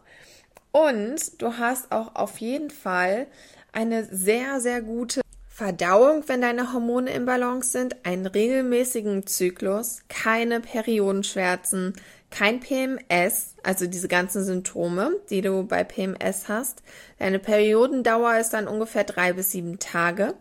und 0.70 1.40
du 1.40 1.56
hast 1.56 1.90
auch 1.90 2.14
auf 2.14 2.37
jeden 2.37 2.68
Fall 2.68 3.26
eine 3.73 4.04
sehr, 4.04 4.61
sehr 4.61 4.82
gute 4.82 5.23
Verdauung, 5.49 6.25
wenn 6.26 6.42
deine 6.42 6.75
Hormone 6.75 7.11
im 7.12 7.25
Balance 7.25 7.70
sind, 7.70 8.04
einen 8.04 8.26
regelmäßigen 8.26 9.26
Zyklus, 9.26 10.02
keine 10.08 10.61
Periodenschmerzen, 10.61 11.94
kein 12.35 12.59
PMS, 12.59 13.55
also 13.62 13.87
diese 13.87 14.09
ganzen 14.09 14.45
Symptome, 14.45 15.12
die 15.31 15.41
du 15.41 15.62
bei 15.62 15.85
PMS 15.85 16.49
hast. 16.49 16.83
Deine 17.21 17.38
Periodendauer 17.38 18.38
ist 18.38 18.50
dann 18.50 18.67
ungefähr 18.67 19.05
drei 19.05 19.35
bis 19.35 19.53
sieben 19.53 19.79
Tage. 19.79 20.35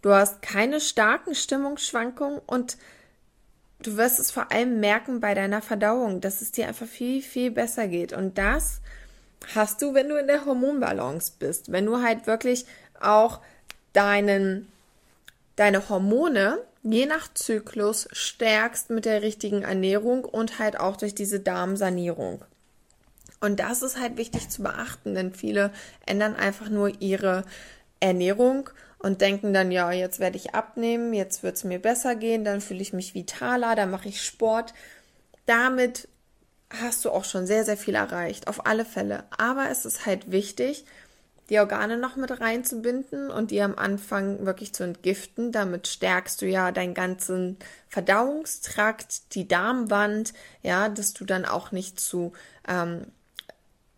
Du 0.00 0.10
hast 0.10 0.40
keine 0.40 0.80
starken 0.80 1.34
Stimmungsschwankungen 1.34 2.40
und 2.46 2.78
du 3.82 3.98
wirst 3.98 4.20
es 4.20 4.30
vor 4.30 4.52
allem 4.52 4.80
merken 4.80 5.20
bei 5.20 5.34
deiner 5.34 5.60
Verdauung, 5.60 6.22
dass 6.22 6.40
es 6.40 6.50
dir 6.50 6.66
einfach 6.66 6.86
viel, 6.86 7.20
viel 7.20 7.50
besser 7.50 7.88
geht. 7.88 8.14
Und 8.14 8.38
das 8.38 8.80
hast 9.54 9.82
du, 9.82 9.92
wenn 9.92 10.08
du 10.08 10.16
in 10.16 10.26
der 10.26 10.46
Hormonbalance 10.46 11.34
bist. 11.38 11.70
Wenn 11.70 11.84
du 11.84 12.00
halt 12.00 12.26
wirklich 12.26 12.64
auch 12.98 13.42
deinen, 13.92 14.72
deine 15.56 15.90
Hormone 15.90 16.64
je 16.84 17.06
nach 17.06 17.32
Zyklus 17.32 18.06
stärkst 18.12 18.90
mit 18.90 19.06
der 19.06 19.22
richtigen 19.22 19.62
Ernährung 19.62 20.24
und 20.24 20.58
halt 20.58 20.78
auch 20.78 20.96
durch 20.96 21.14
diese 21.14 21.40
Darmsanierung. 21.40 22.44
Und 23.40 23.60
das 23.60 23.82
ist 23.82 23.98
halt 23.98 24.16
wichtig 24.16 24.48
zu 24.50 24.62
beachten, 24.62 25.14
denn 25.14 25.34
viele 25.34 25.70
ändern 26.06 26.36
einfach 26.36 26.68
nur 26.68 27.00
ihre 27.00 27.44
Ernährung 28.00 28.70
und 28.98 29.20
denken 29.20 29.52
dann, 29.52 29.70
ja, 29.70 29.92
jetzt 29.92 30.20
werde 30.20 30.36
ich 30.36 30.54
abnehmen, 30.54 31.12
jetzt 31.12 31.42
wird 31.42 31.56
es 31.56 31.64
mir 31.64 31.78
besser 31.78 32.14
gehen, 32.16 32.44
dann 32.44 32.60
fühle 32.60 32.82
ich 32.82 32.92
mich 32.92 33.14
vitaler, 33.14 33.74
dann 33.74 33.90
mache 33.90 34.08
ich 34.08 34.22
Sport. 34.22 34.72
Damit 35.46 36.08
hast 36.70 37.04
du 37.04 37.10
auch 37.10 37.24
schon 37.24 37.46
sehr, 37.46 37.64
sehr 37.64 37.76
viel 37.76 37.94
erreicht, 37.94 38.48
auf 38.48 38.66
alle 38.66 38.84
Fälle. 38.84 39.24
Aber 39.36 39.70
es 39.70 39.84
ist 39.84 40.06
halt 40.06 40.30
wichtig, 40.30 40.84
die 41.50 41.58
Organe 41.58 41.98
noch 41.98 42.16
mit 42.16 42.40
reinzubinden 42.40 43.30
und 43.30 43.50
die 43.50 43.60
am 43.60 43.76
Anfang 43.76 44.46
wirklich 44.46 44.72
zu 44.72 44.82
entgiften. 44.82 45.52
Damit 45.52 45.88
stärkst 45.88 46.40
du 46.40 46.46
ja 46.46 46.72
deinen 46.72 46.94
ganzen 46.94 47.58
Verdauungstrakt, 47.88 49.34
die 49.34 49.46
Darmwand, 49.46 50.32
ja, 50.62 50.88
dass 50.88 51.12
du 51.12 51.24
dann 51.24 51.44
auch 51.44 51.70
nicht 51.70 52.00
zu, 52.00 52.32
ähm, 52.66 53.06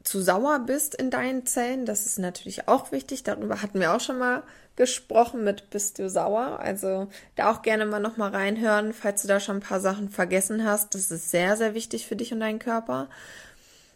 zu 0.03 0.21
sauer 0.21 0.61
bist 0.61 0.95
in 0.95 1.11
deinen 1.11 1.47
Zellen. 1.47 1.87
Das 1.87 2.07
ist 2.07 2.19
natürlich 2.19 2.69
auch 2.69 2.91
wichtig. 2.91 3.23
Darüber 3.23 3.63
hatten 3.63 3.79
wir 3.79 3.95
auch 3.95 4.01
schon 4.01 4.19
mal 4.19 4.43
gesprochen 4.75 5.45
mit 5.45 5.71
Bist 5.71 5.99
du 5.99 6.11
sauer? 6.11 6.59
Also 6.61 7.09
da 7.37 7.51
auch 7.51 7.63
gerne 7.63 7.87
mal 7.87 8.01
nochmal 8.01 8.31
reinhören, 8.31 8.93
falls 8.93 9.23
du 9.23 9.29
da 9.29 9.41
schon 9.41 9.59
ein 9.59 9.61
paar 9.61 9.81
Sachen 9.81 10.11
vergessen 10.11 10.65
hast. 10.65 10.95
Das 10.95 11.11
ist 11.11 11.31
sehr, 11.31 11.57
sehr 11.57 11.75
wichtig 11.75 12.07
für 12.07 12.17
dich 12.17 12.33
und 12.33 12.41
deinen 12.41 12.59
Körper. 12.59 13.09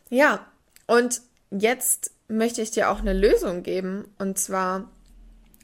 Ja, 0.08 0.46
und 0.86 1.20
jetzt 1.50 2.12
möchte 2.28 2.62
ich 2.62 2.70
dir 2.70 2.90
auch 2.90 3.00
eine 3.00 3.12
Lösung 3.12 3.62
geben. 3.62 4.06
Und 4.18 4.38
zwar, 4.38 4.88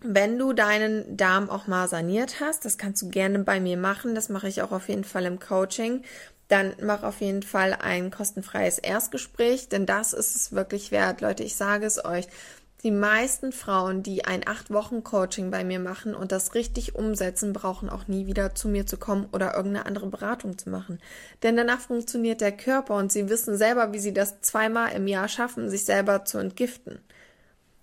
wenn 0.02 0.38
du 0.38 0.52
deinen 0.52 1.16
Darm 1.16 1.48
auch 1.48 1.66
mal 1.66 1.88
saniert 1.88 2.40
hast, 2.40 2.64
das 2.64 2.78
kannst 2.78 3.02
du 3.02 3.08
gerne 3.08 3.38
bei 3.40 3.60
mir 3.60 3.76
machen. 3.76 4.14
Das 4.14 4.28
mache 4.28 4.48
ich 4.48 4.62
auch 4.62 4.72
auf 4.72 4.88
jeden 4.88 5.04
Fall 5.04 5.24
im 5.24 5.40
Coaching. 5.40 6.02
Dann 6.48 6.74
mach 6.80 7.02
auf 7.02 7.20
jeden 7.20 7.42
Fall 7.42 7.74
ein 7.74 8.10
kostenfreies 8.10 8.78
Erstgespräch, 8.78 9.68
denn 9.68 9.84
das 9.84 10.12
ist 10.12 10.36
es 10.36 10.52
wirklich 10.52 10.92
wert. 10.92 11.20
Leute, 11.20 11.42
ich 11.42 11.56
sage 11.56 11.86
es 11.86 12.04
euch. 12.04 12.28
Die 12.86 12.92
meisten 12.92 13.50
Frauen, 13.50 14.04
die 14.04 14.26
ein 14.26 14.46
acht 14.46 14.70
Wochen 14.70 15.02
Coaching 15.02 15.50
bei 15.50 15.64
mir 15.64 15.80
machen 15.80 16.14
und 16.14 16.30
das 16.30 16.54
richtig 16.54 16.94
umsetzen, 16.94 17.52
brauchen 17.52 17.88
auch 17.88 18.06
nie 18.06 18.28
wieder 18.28 18.54
zu 18.54 18.68
mir 18.68 18.86
zu 18.86 18.96
kommen 18.96 19.28
oder 19.32 19.56
irgendeine 19.56 19.86
andere 19.86 20.06
Beratung 20.06 20.56
zu 20.56 20.70
machen. 20.70 21.00
Denn 21.42 21.56
danach 21.56 21.80
funktioniert 21.80 22.40
der 22.40 22.52
Körper 22.52 22.94
und 22.94 23.10
sie 23.10 23.28
wissen 23.28 23.56
selber, 23.56 23.92
wie 23.92 23.98
sie 23.98 24.12
das 24.12 24.40
zweimal 24.40 24.92
im 24.92 25.08
Jahr 25.08 25.26
schaffen, 25.26 25.68
sich 25.68 25.84
selber 25.84 26.24
zu 26.24 26.38
entgiften. 26.38 27.00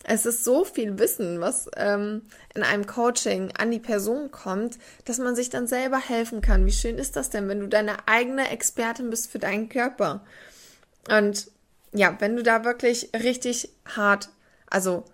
Es 0.06 0.26
ist 0.26 0.46
so 0.46 0.64
viel 0.64 0.98
Wissen, 0.98 1.42
was 1.42 1.70
ähm, 1.76 2.22
in 2.56 2.64
einem 2.64 2.88
Coaching 2.88 3.52
an 3.60 3.72
die 3.72 3.80
Person 3.80 4.32
kommt, 4.32 4.78
dass 5.04 5.18
man 5.18 5.36
sich 5.36 5.50
dann 5.50 5.68
selber 5.68 6.00
helfen 6.00 6.40
kann. 6.40 6.66
Wie 6.66 6.72
schön 6.72 6.98
ist 6.98 7.18
das 7.18 7.30
denn, 7.30 7.50
wenn 7.50 7.60
du 7.60 7.68
deine 7.68 8.08
eigene 8.08 8.50
Expertin 8.52 9.10
bist 9.10 9.30
für 9.30 9.40
deinen 9.40 9.68
Körper? 9.68 10.24
Und 11.10 11.52
ja, 11.92 12.16
wenn 12.20 12.38
du 12.38 12.44
da 12.44 12.64
wirklich 12.64 13.10
richtig 13.14 13.68
hart 13.86 14.30
also 14.74 15.06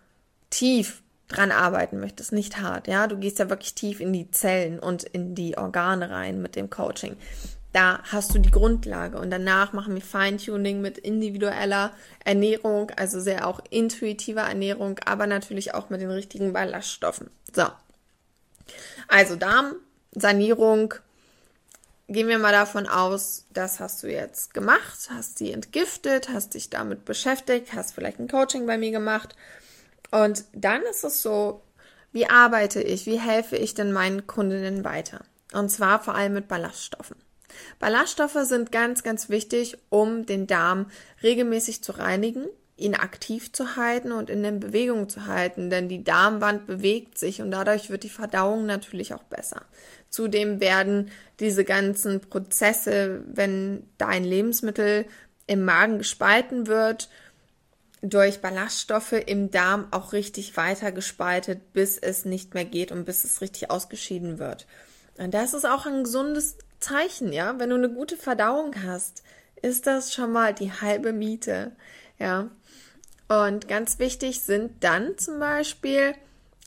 tief 0.50 1.04
dran 1.28 1.52
arbeiten 1.52 2.00
möchtest, 2.00 2.32
nicht 2.32 2.60
hart, 2.60 2.88
ja, 2.88 3.08
du 3.08 3.18
gehst 3.18 3.40
ja 3.40 3.50
wirklich 3.50 3.76
tief 3.76 4.00
in 4.00 4.12
die 4.12 4.32
Zellen 4.32 4.80
und 4.80 5.04
in 5.04 5.36
die 5.36 5.58
Organe 5.58 6.10
rein 6.10 6.42
mit 6.42 6.56
dem 6.56 6.70
Coaching. 6.70 7.16
Da 7.72 8.00
hast 8.04 8.34
du 8.34 8.40
die 8.40 8.50
Grundlage 8.50 9.20
und 9.20 9.30
danach 9.30 9.74
machen 9.74 9.94
wir 9.94 10.02
Feintuning 10.02 10.82
mit 10.82 10.98
individueller 10.98 11.92
Ernährung, 12.26 12.92
also 12.96 13.20
sehr 13.20 13.46
auch 13.46 13.60
intuitiver 13.70 14.42
Ernährung, 14.42 15.00
aber 15.06 15.28
natürlich 15.28 15.76
auch 15.76 15.92
mit 15.92 16.02
den 16.02 16.10
richtigen 16.10 16.52
Ballaststoffen. 16.52 17.30
So. 17.54 17.68
Also 19.08 19.36
Darmsanierung, 19.36 20.96
gehen 22.10 22.28
wir 22.28 22.40
mal 22.40 22.52
davon 22.52 22.88
aus, 22.88 23.46
das 23.54 23.80
hast 23.80 24.04
du 24.04 24.12
jetzt 24.12 24.54
gemacht, 24.54 25.10
hast 25.10 25.38
sie 25.38 25.54
entgiftet, 25.54 26.30
hast 26.30 26.56
dich 26.56 26.70
damit 26.70 27.06
beschäftigt, 27.06 27.74
hast 27.74 27.94
vielleicht 27.94 28.20
ein 28.20 28.28
Coaching 28.28 28.66
bei 28.66 28.78
mir 28.78 28.92
gemacht. 28.92 29.36
Und 30.12 30.44
dann 30.54 30.82
ist 30.84 31.04
es 31.04 31.22
so, 31.22 31.62
wie 32.12 32.28
arbeite 32.28 32.82
ich, 32.82 33.06
wie 33.06 33.20
helfe 33.20 33.56
ich 33.56 33.76
denn 33.76 33.92
meinen 33.92 34.26
Kundinnen 34.26 34.84
weiter? 34.84 35.22
Und 35.54 35.70
zwar 35.70 36.04
vor 36.04 36.16
allem 36.16 36.34
mit 36.34 36.48
Ballaststoffen. 36.48 37.18
Ballaststoffe 37.78 38.38
sind 38.44 38.72
ganz, 38.72 39.04
ganz 39.04 39.30
wichtig, 39.30 39.78
um 39.90 40.26
den 40.26 40.48
Darm 40.48 40.90
regelmäßig 41.22 41.84
zu 41.84 41.92
reinigen, 41.92 42.46
ihn 42.80 42.96
aktiv 42.96 43.52
zu 43.52 43.76
halten 43.76 44.12
und 44.12 44.30
in 44.30 44.44
der 44.44 44.52
Bewegung 44.52 45.10
zu 45.10 45.28
halten, 45.28 45.70
denn 45.70 45.90
die 45.90 46.04
Darmwand 46.04 46.66
bewegt 46.66 47.18
sich 47.18 47.42
und 47.42 47.52
dadurch 47.52 47.90
wird 47.90 48.04
die 48.04 48.10
Verdauung 48.10 48.66
natürlich 48.66 49.14
auch 49.14 49.24
besser. 49.24 49.64
Zudem 50.10 50.60
werden 50.60 51.12
diese 51.40 51.64
ganzen 51.64 52.22
Prozesse, 52.22 53.24
wenn 53.28 53.88
dein 53.98 54.24
Lebensmittel 54.24 55.06
im 55.48 55.66
Magen 55.66 55.98
gespalten 56.00 56.68
wird, 56.68 57.10
durch 58.02 58.40
Ballaststoffe 58.40 59.12
im 59.12 59.52
Darm 59.52 59.88
auch 59.92 60.14
richtig 60.14 60.56
weiter 60.56 60.92
gespaltet, 60.92 61.74
bis 61.74 61.98
es 61.98 62.26
nicht 62.26 62.54
mehr 62.54 62.66
geht 62.66 62.92
und 62.92 63.06
bis 63.06 63.24
es 63.24 63.42
richtig 63.42 63.70
ausgeschieden 63.70 64.40
wird. 64.40 64.68
Und 65.18 65.34
das 65.34 65.54
ist 65.54 65.66
auch 65.66 65.86
ein 65.86 66.04
gesundes 66.06 66.58
Zeichen, 66.80 67.34
ja. 67.34 67.60
Wenn 67.60 67.70
du 67.70 67.76
eine 67.76 67.90
gute 67.90 68.16
Verdauung 68.16 68.74
hast, 68.86 69.24
ist 69.62 69.86
das 69.86 70.14
schon 70.14 70.32
mal 70.32 70.54
die 70.54 70.72
halbe 70.72 71.12
Miete, 71.12 71.74
ja. 72.18 72.50
Und 73.30 73.68
ganz 73.68 74.00
wichtig 74.00 74.42
sind 74.42 74.84
dann 74.84 75.18
zum 75.18 75.40
Beispiel 75.40 76.16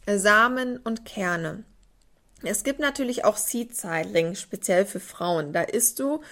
Samen 0.06 0.78
und 0.78 1.04
Kerne. 1.04 1.64
Es 2.44 2.64
gibt 2.64 2.80
natürlich 2.80 3.24
auch 3.24 3.36
Seed 3.36 3.76
Seedling, 3.76 4.36
speziell 4.36 4.86
für 4.86 5.00
Frauen. 5.00 5.52
Da 5.52 5.62
isst 5.62 5.98
du 5.98 6.22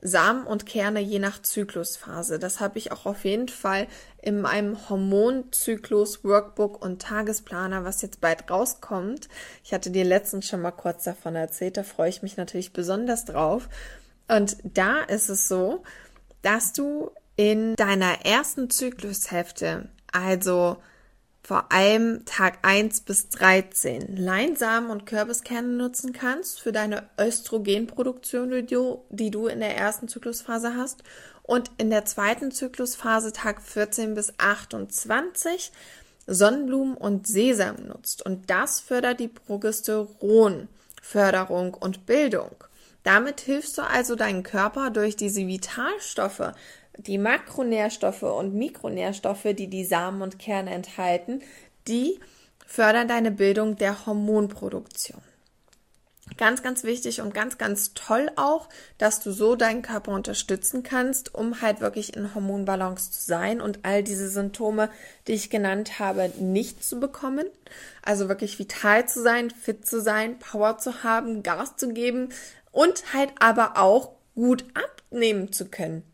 Samen 0.00 0.46
und 0.46 0.64
Kerne 0.64 1.00
je 1.00 1.18
nach 1.18 1.42
Zyklusphase. 1.42 2.38
Das 2.38 2.60
habe 2.60 2.78
ich 2.78 2.92
auch 2.92 3.04
auf 3.04 3.24
jeden 3.24 3.48
Fall 3.48 3.86
in 4.22 4.40
meinem 4.40 4.88
Hormonzyklus 4.88 6.24
Workbook 6.24 6.82
und 6.82 7.02
Tagesplaner, 7.02 7.84
was 7.84 8.00
jetzt 8.00 8.20
bald 8.20 8.50
rauskommt. 8.50 9.28
Ich 9.64 9.74
hatte 9.74 9.90
dir 9.90 10.04
letztens 10.04 10.46
schon 10.46 10.62
mal 10.62 10.70
kurz 10.70 11.04
davon 11.04 11.34
erzählt, 11.34 11.76
da 11.76 11.82
freue 11.82 12.08
ich 12.08 12.22
mich 12.22 12.36
natürlich 12.36 12.72
besonders 12.72 13.24
drauf. 13.24 13.68
Und 14.28 14.56
da 14.62 15.00
ist 15.02 15.28
es 15.28 15.48
so, 15.48 15.82
dass 16.42 16.72
du 16.72 17.10
in 17.40 17.74
deiner 17.76 18.26
ersten 18.26 18.68
Zyklushälfte, 18.68 19.88
also 20.12 20.76
vor 21.42 21.72
allem 21.72 22.26
Tag 22.26 22.58
1 22.60 23.00
bis 23.00 23.30
13 23.30 24.18
Leinsamen 24.18 24.90
und 24.90 25.06
Kürbiskerne 25.06 25.68
nutzen 25.68 26.12
kannst 26.12 26.60
für 26.60 26.70
deine 26.70 27.08
Östrogenproduktion, 27.18 28.50
die 28.50 28.66
du, 28.66 29.06
die 29.08 29.30
du 29.30 29.46
in 29.46 29.60
der 29.60 29.74
ersten 29.74 30.06
Zyklusphase 30.06 30.76
hast. 30.76 31.02
Und 31.42 31.70
in 31.78 31.88
der 31.88 32.04
zweiten 32.04 32.50
Zyklusphase 32.50 33.32
Tag 33.32 33.62
14 33.62 34.12
bis 34.12 34.34
28 34.36 35.72
Sonnenblumen 36.26 36.94
und 36.94 37.26
Sesam 37.26 37.76
nutzt. 37.86 38.20
Und 38.20 38.50
das 38.50 38.80
fördert 38.80 39.18
die 39.18 39.28
Progesteronförderung 39.28 41.72
und 41.72 42.04
Bildung. 42.04 42.50
Damit 43.02 43.40
hilfst 43.40 43.78
du 43.78 43.82
also 43.82 44.14
deinen 44.14 44.42
Körper 44.42 44.90
durch 44.90 45.16
diese 45.16 45.46
Vitalstoffe, 45.46 46.52
die 46.96 47.18
Makronährstoffe 47.18 48.22
und 48.22 48.54
Mikronährstoffe, 48.54 49.48
die 49.54 49.68
die 49.68 49.84
Samen 49.84 50.22
und 50.22 50.38
Kerne 50.38 50.70
enthalten, 50.70 51.42
die 51.88 52.20
fördern 52.66 53.08
deine 53.08 53.30
Bildung 53.30 53.76
der 53.76 54.06
Hormonproduktion. 54.06 55.20
Ganz, 56.36 56.62
ganz 56.62 56.84
wichtig 56.84 57.20
und 57.20 57.34
ganz, 57.34 57.58
ganz 57.58 57.92
toll 57.94 58.30
auch, 58.36 58.68
dass 58.98 59.20
du 59.20 59.32
so 59.32 59.56
deinen 59.56 59.82
Körper 59.82 60.12
unterstützen 60.12 60.82
kannst, 60.82 61.34
um 61.34 61.60
halt 61.60 61.80
wirklich 61.80 62.16
in 62.16 62.34
Hormonbalance 62.34 63.10
zu 63.10 63.24
sein 63.24 63.60
und 63.60 63.80
all 63.82 64.02
diese 64.02 64.28
Symptome, 64.28 64.90
die 65.26 65.32
ich 65.32 65.50
genannt 65.50 65.98
habe, 65.98 66.30
nicht 66.38 66.84
zu 66.84 67.00
bekommen. 67.00 67.46
Also 68.02 68.28
wirklich 68.28 68.58
vital 68.58 69.08
zu 69.08 69.22
sein, 69.22 69.50
fit 69.50 69.84
zu 69.84 70.00
sein, 70.00 70.38
Power 70.38 70.78
zu 70.78 71.02
haben, 71.02 71.42
Gas 71.42 71.76
zu 71.76 71.88
geben 71.92 72.28
und 72.70 73.12
halt 73.12 73.32
aber 73.40 73.76
auch 73.76 74.12
gut 74.34 74.64
abnehmen 74.74 75.52
zu 75.52 75.66
können. 75.66 76.04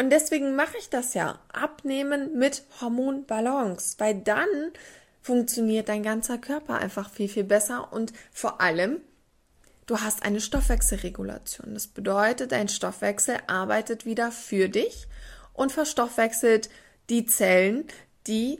Und 0.00 0.08
deswegen 0.08 0.56
mache 0.56 0.78
ich 0.78 0.88
das 0.88 1.12
ja. 1.12 1.38
Abnehmen 1.52 2.38
mit 2.38 2.62
Hormonbalance, 2.80 3.96
weil 3.98 4.14
dann 4.14 4.48
funktioniert 5.20 5.90
dein 5.90 6.02
ganzer 6.02 6.38
Körper 6.38 6.78
einfach 6.78 7.10
viel, 7.10 7.28
viel 7.28 7.44
besser 7.44 7.92
und 7.92 8.14
vor 8.32 8.62
allem, 8.62 9.02
du 9.84 10.00
hast 10.00 10.22
eine 10.22 10.40
Stoffwechselregulation. 10.40 11.74
Das 11.74 11.86
bedeutet, 11.86 12.52
dein 12.52 12.70
Stoffwechsel 12.70 13.36
arbeitet 13.46 14.06
wieder 14.06 14.32
für 14.32 14.70
dich 14.70 15.06
und 15.52 15.70
verstoffwechselt 15.70 16.70
die 17.10 17.26
Zellen, 17.26 17.84
die 18.26 18.58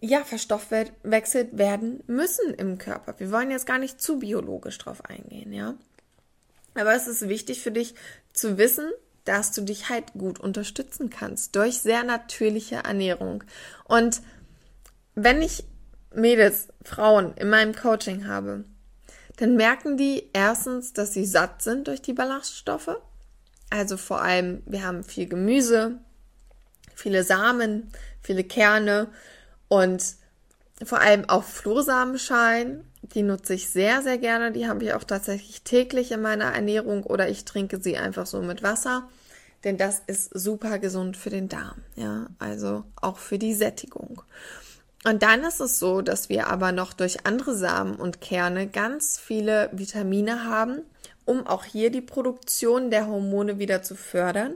ja, 0.00 0.24
verstoffwechselt 0.24 1.58
werden 1.58 2.02
müssen 2.06 2.54
im 2.54 2.78
Körper. 2.78 3.14
Wir 3.18 3.30
wollen 3.30 3.50
jetzt 3.50 3.66
gar 3.66 3.78
nicht 3.78 4.00
zu 4.00 4.20
biologisch 4.20 4.78
drauf 4.78 5.04
eingehen, 5.04 5.52
ja. 5.52 5.74
Aber 6.72 6.94
es 6.94 7.06
ist 7.06 7.28
wichtig 7.28 7.60
für 7.60 7.72
dich 7.72 7.94
zu 8.32 8.56
wissen, 8.56 8.90
dass 9.28 9.52
du 9.52 9.60
dich 9.60 9.90
halt 9.90 10.14
gut 10.14 10.40
unterstützen 10.40 11.10
kannst 11.10 11.54
durch 11.54 11.80
sehr 11.80 12.02
natürliche 12.02 12.76
Ernährung. 12.76 13.44
Und 13.84 14.22
wenn 15.14 15.42
ich 15.42 15.64
Mädels, 16.14 16.68
Frauen 16.82 17.34
in 17.36 17.50
meinem 17.50 17.74
Coaching 17.74 18.26
habe, 18.26 18.64
dann 19.36 19.54
merken 19.54 19.98
die 19.98 20.30
erstens, 20.32 20.94
dass 20.94 21.12
sie 21.12 21.26
satt 21.26 21.60
sind 21.60 21.88
durch 21.88 22.00
die 22.00 22.14
Ballaststoffe. 22.14 22.96
Also 23.68 23.98
vor 23.98 24.22
allem, 24.22 24.62
wir 24.64 24.86
haben 24.86 25.04
viel 25.04 25.28
Gemüse, 25.28 25.98
viele 26.94 27.22
Samen, 27.22 27.92
viele 28.22 28.44
Kerne 28.44 29.08
und 29.68 30.02
vor 30.82 31.00
allem 31.00 31.28
auch 31.28 31.44
Flohsamenschalen. 31.44 32.90
Die 33.02 33.22
nutze 33.22 33.52
ich 33.52 33.68
sehr, 33.68 34.00
sehr 34.00 34.16
gerne. 34.16 34.52
Die 34.52 34.66
habe 34.66 34.84
ich 34.84 34.94
auch 34.94 35.04
tatsächlich 35.04 35.62
täglich 35.62 36.12
in 36.12 36.22
meiner 36.22 36.54
Ernährung 36.54 37.04
oder 37.04 37.28
ich 37.28 37.44
trinke 37.44 37.82
sie 37.82 37.98
einfach 37.98 38.26
so 38.26 38.40
mit 38.40 38.62
Wasser 38.62 39.06
denn 39.64 39.76
das 39.76 40.02
ist 40.06 40.30
super 40.38 40.78
gesund 40.78 41.16
für 41.16 41.30
den 41.30 41.48
Darm, 41.48 41.82
ja, 41.96 42.26
also 42.38 42.84
auch 42.96 43.18
für 43.18 43.38
die 43.38 43.54
Sättigung. 43.54 44.22
Und 45.04 45.22
dann 45.22 45.44
ist 45.44 45.60
es 45.60 45.78
so, 45.78 46.02
dass 46.02 46.28
wir 46.28 46.48
aber 46.48 46.72
noch 46.72 46.92
durch 46.92 47.24
andere 47.26 47.56
Samen 47.56 47.96
und 47.96 48.20
Kerne 48.20 48.66
ganz 48.68 49.18
viele 49.18 49.70
Vitamine 49.72 50.44
haben, 50.44 50.82
um 51.24 51.46
auch 51.46 51.64
hier 51.64 51.90
die 51.90 52.00
Produktion 52.00 52.90
der 52.90 53.06
Hormone 53.06 53.58
wieder 53.58 53.82
zu 53.82 53.94
fördern, 53.94 54.54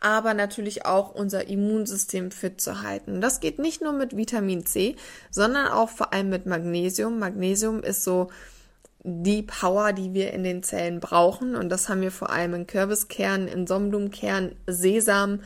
aber 0.00 0.34
natürlich 0.34 0.84
auch 0.84 1.14
unser 1.14 1.48
Immunsystem 1.48 2.30
fit 2.30 2.60
zu 2.60 2.82
halten. 2.82 3.20
Das 3.20 3.40
geht 3.40 3.58
nicht 3.58 3.82
nur 3.82 3.92
mit 3.92 4.16
Vitamin 4.16 4.66
C, 4.66 4.96
sondern 5.30 5.68
auch 5.68 5.90
vor 5.90 6.12
allem 6.12 6.30
mit 6.30 6.46
Magnesium. 6.46 7.18
Magnesium 7.18 7.82
ist 7.82 8.04
so 8.04 8.30
die 9.04 9.42
Power, 9.42 9.92
die 9.92 10.14
wir 10.14 10.32
in 10.32 10.42
den 10.42 10.62
Zellen 10.62 10.98
brauchen. 10.98 11.54
Und 11.54 11.68
das 11.68 11.88
haben 11.88 12.00
wir 12.00 12.10
vor 12.10 12.30
allem 12.30 12.54
in 12.54 12.66
Kürbiskernen, 12.66 13.46
in 13.46 13.66
Sonnenblumenkern, 13.66 14.56
Sesam 14.66 15.40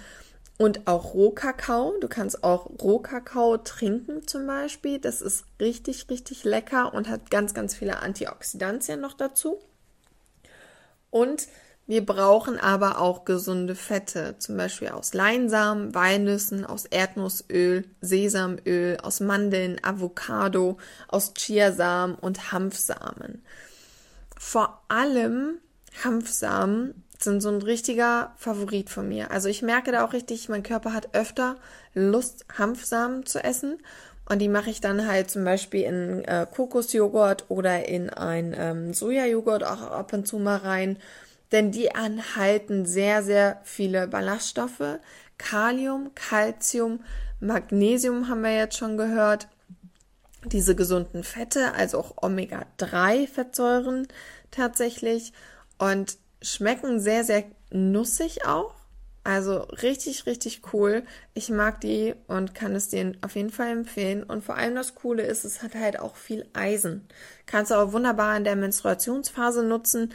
und 0.59 0.87
auch 0.87 1.12
Rohkakao. 1.12 1.94
Du 2.01 2.09
kannst 2.09 2.44
auch 2.44 2.71
Rohkakao 2.81 3.59
trinken 3.59 4.27
zum 4.27 4.47
Beispiel. 4.47 5.01
Das 5.01 5.21
ist 5.21 5.44
richtig, 5.61 6.09
richtig 6.09 6.44
lecker 6.44 6.94
und 6.94 7.09
hat 7.09 7.31
ganz, 7.31 7.53
ganz 7.53 7.75
viele 7.75 8.01
Antioxidantien 8.01 9.01
noch 9.01 9.14
dazu. 9.14 9.59
Und 11.11 11.49
wir 11.88 12.05
brauchen 12.05 12.61
aber 12.61 13.01
auch 13.01 13.24
gesunde 13.24 13.74
Fette, 13.74 14.37
zum 14.38 14.59
Beispiel 14.59 14.90
aus 14.90 15.14
Leinsamen, 15.14 15.94
Walnüssen, 15.94 16.66
aus 16.66 16.85
Erdnussöl, 16.85 17.87
Sesamöl, 18.03 18.98
aus 19.03 19.20
Mandeln, 19.20 19.83
Avocado, 19.83 20.77
aus 21.09 21.33
Chiasamen 21.33 22.14
und 22.16 22.53
Hanfsamen. 22.53 23.42
Vor 24.38 24.83
allem 24.88 25.55
Hanfsamen 26.05 27.03
sind 27.18 27.40
so 27.40 27.48
ein 27.48 27.62
richtiger 27.62 28.35
Favorit 28.37 28.90
von 28.90 29.09
mir. 29.09 29.31
Also 29.31 29.48
ich 29.48 29.62
merke 29.62 29.90
da 29.90 30.05
auch 30.05 30.12
richtig, 30.12 30.51
mein 30.51 30.62
Körper 30.62 30.92
hat 30.92 31.14
öfter 31.14 31.57
Lust, 31.94 32.44
Hanfsamen 32.59 33.24
zu 33.24 33.42
essen. 33.42 33.79
Und 34.29 34.40
die 34.40 34.48
mache 34.51 34.68
ich 34.68 34.83
dann 34.83 35.09
halt 35.09 35.31
zum 35.31 35.42
Beispiel 35.42 35.85
in 35.85 36.22
äh, 36.24 36.46
Kokosjoghurt 36.55 37.46
oder 37.48 37.88
in 37.88 38.11
ein 38.11 38.55
ähm, 38.55 38.92
Sojajoghurt 38.92 39.64
auch 39.64 39.81
ab 39.81 40.12
und 40.12 40.29
zu 40.29 40.38
mal 40.38 40.59
rein 40.59 40.98
denn 41.53 41.71
die 41.71 41.87
enthalten 41.87 42.87
sehr, 42.87 43.23
sehr 43.23 43.61
viele 43.65 44.09
Ballaststoffe. 44.09 44.99
Kalium, 45.39 46.11
Calcium, 46.15 47.01
Magnesium 47.41 48.29
haben 48.29 48.43
wir 48.43 48.55
jetzt 48.55 48.77
schon 48.77 48.97
gehört. 48.97 49.49
Diese 50.45 50.75
gesunden 50.75 51.25
Fette, 51.25 51.73
also 51.75 51.99
auch 51.99 52.23
Omega-3-Fettsäuren 52.23 54.07
tatsächlich 54.51 55.33
und 55.79 56.17
schmecken 56.43 57.01
sehr, 57.01 57.25
sehr 57.25 57.45
nussig 57.71 58.47
auch. 58.47 58.75
Also 59.25 59.59
richtig, 59.59 60.25
richtig 60.25 60.63
cool. 60.73 61.03
Ich 61.35 61.51
mag 61.51 61.83
die 61.83 62.15
und 62.29 62.55
kann 62.55 62.75
es 62.75 62.89
dir 62.89 63.13
auf 63.21 63.37
jeden 63.37 63.51
Fall 63.51 63.69
empfehlen. 63.69 64.23
Und 64.23 64.43
vor 64.43 64.57
allem 64.57 64.75
das 64.75 64.95
Coole 64.95 65.23
ist, 65.23 65.45
es 65.45 65.63
hat 65.63 65.75
halt 65.75 65.99
auch 66.01 66.17
viel 66.17 66.47
Eisen. 66.55 67.07
Kannst 67.45 67.71
du 67.71 67.75
auch 67.75 67.93
wunderbar 67.93 68.37
in 68.39 68.45
der 68.45 68.57
Menstruationsphase 68.57 69.65
nutzen 69.65 70.15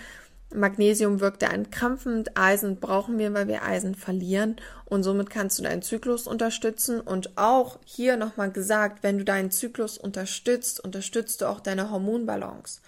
Magnesium 0.53 1.19
wirkt 1.19 1.41
da 1.41 1.47
entkrampfend, 1.47 2.37
Eisen 2.37 2.79
brauchen 2.79 3.17
wir, 3.17 3.33
weil 3.33 3.47
wir 3.47 3.63
Eisen 3.63 3.95
verlieren 3.95 4.57
und 4.85 5.03
somit 5.03 5.29
kannst 5.29 5.59
du 5.59 5.63
deinen 5.63 5.81
Zyklus 5.81 6.27
unterstützen 6.27 7.01
und 7.01 7.37
auch 7.37 7.79
hier 7.85 8.17
nochmal 8.17 8.51
gesagt, 8.51 9.03
wenn 9.03 9.17
du 9.17 9.23
deinen 9.23 9.51
Zyklus 9.51 9.97
unterstützt, 9.97 10.79
unterstützt 10.79 11.41
du 11.41 11.47
auch 11.47 11.59
deine 11.59 11.89
Hormonbalance. 11.89 12.81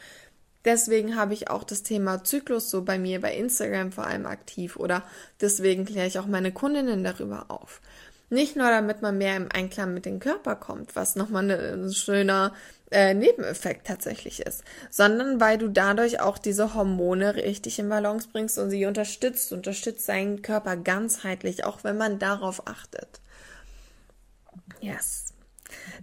Deswegen 0.65 1.15
habe 1.15 1.34
ich 1.34 1.49
auch 1.49 1.63
das 1.63 1.84
Thema 1.84 2.23
Zyklus 2.23 2.71
so 2.71 2.84
bei 2.84 2.97
mir 2.97 3.21
bei 3.21 3.36
Instagram 3.36 3.91
vor 3.91 4.08
allem 4.08 4.25
aktiv 4.25 4.78
oder 4.78 5.04
deswegen 5.39 5.86
kläre 5.86 6.08
ich 6.08 6.17
auch 6.17 6.25
meine 6.25 6.51
Kundinnen 6.51 7.04
darüber 7.04 7.45
auf. 7.49 7.82
Nicht 8.30 8.56
nur, 8.56 8.70
damit 8.70 9.02
man 9.02 9.18
mehr 9.18 9.36
im 9.38 9.50
Einklang 9.54 9.94
mit 9.94 10.06
dem 10.06 10.20
Körper 10.20 10.56
kommt, 10.56 10.96
was 10.96 11.16
nochmal 11.16 11.50
ein 11.52 11.94
schöner 11.94 12.54
äh, 12.92 13.14
Nebeneffekt 13.14 13.88
tatsächlich 13.88 14.42
ist, 14.42 14.64
sondern 14.90 15.40
weil 15.40 15.58
du 15.58 15.68
dadurch 15.68 16.20
auch 16.20 16.38
diese 16.38 16.74
Hormone 16.74 17.36
richtig 17.36 17.78
in 17.80 17.90
Balance 17.90 18.30
bringst 18.32 18.58
und 18.58 18.70
sie 18.70 18.86
unterstützt, 18.86 19.52
unterstützt 19.54 20.06
seinen 20.06 20.42
Körper 20.42 20.76
ganzheitlich, 20.76 21.66
auch 21.66 21.84
wenn 21.84 21.98
man 21.98 22.20
darauf 22.20 22.68
achtet. 22.68 23.22
Yes. 24.82 25.34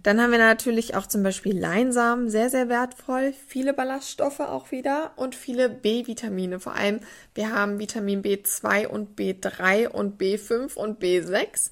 Dann 0.03 0.21
haben 0.21 0.31
wir 0.31 0.39
natürlich 0.39 0.95
auch 0.95 1.07
zum 1.07 1.23
Beispiel 1.23 1.57
Leinsamen, 1.57 2.29
sehr, 2.29 2.49
sehr 2.49 2.67
wertvoll. 2.67 3.33
Viele 3.47 3.73
Ballaststoffe 3.73 4.41
auch 4.41 4.71
wieder 4.71 5.11
und 5.15 5.35
viele 5.35 5.69
B-Vitamine. 5.69 6.59
Vor 6.59 6.75
allem, 6.75 6.99
wir 7.33 7.51
haben 7.51 7.79
Vitamin 7.79 8.21
B2 8.21 8.87
und 8.87 9.17
B3 9.17 9.87
und 9.87 10.19
B5 10.21 10.75
und 10.75 11.01
B6 11.01 11.69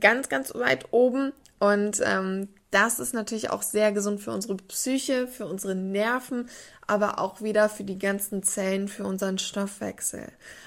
ganz, 0.00 0.28
ganz 0.28 0.54
weit 0.54 0.86
oben. 0.92 1.32
Und 1.58 2.00
ähm, 2.04 2.48
das 2.70 2.98
ist 2.98 3.14
natürlich 3.14 3.50
auch 3.50 3.62
sehr 3.62 3.92
gesund 3.92 4.20
für 4.20 4.32
unsere 4.32 4.56
Psyche, 4.56 5.28
für 5.28 5.46
unsere 5.46 5.74
Nerven, 5.74 6.48
aber 6.86 7.20
auch 7.20 7.40
wieder 7.40 7.68
für 7.68 7.84
die 7.84 7.98
ganzen 7.98 8.42
Zellen, 8.42 8.88
für 8.88 9.04
unseren 9.04 9.38
Stoffwechsel. 9.38 10.26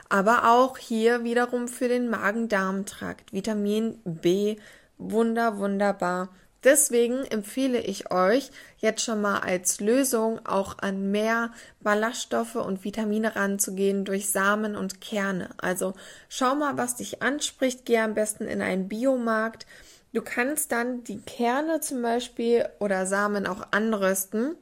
Aber 0.09 0.49
auch 0.49 0.77
hier 0.77 1.23
wiederum 1.23 1.67
für 1.67 1.89
den 1.89 2.09
Magen-Darm-Trakt. 2.09 3.33
Vitamin 3.33 3.99
B, 4.05 4.55
wunder, 4.97 5.57
wunderbar 5.57 6.29
Deswegen 6.63 7.23
empfehle 7.25 7.79
ich 7.79 8.11
euch 8.11 8.51
jetzt 8.79 9.03
schon 9.03 9.21
mal 9.21 9.39
als 9.39 9.79
Lösung 9.79 10.45
auch 10.45 10.79
an 10.79 11.11
mehr 11.11 11.51
Ballaststoffe 11.81 12.55
und 12.55 12.83
Vitamine 12.83 13.35
ranzugehen 13.35 14.05
durch 14.05 14.31
Samen 14.31 14.75
und 14.75 14.99
Kerne. 14.99 15.49
Also 15.57 15.93
schau 16.29 16.55
mal, 16.55 16.77
was 16.77 16.95
dich 16.95 17.21
anspricht. 17.21 17.85
Geh 17.85 17.99
am 17.99 18.15
besten 18.15 18.45
in 18.45 18.61
einen 18.61 18.87
Biomarkt. 18.87 19.67
Du 20.13 20.21
kannst 20.21 20.71
dann 20.71 21.03
die 21.03 21.19
Kerne 21.19 21.79
zum 21.79 22.01
Beispiel 22.01 22.67
oder 22.79 23.05
Samen 23.05 23.45
auch 23.45 23.67
anrösten. 23.71 24.55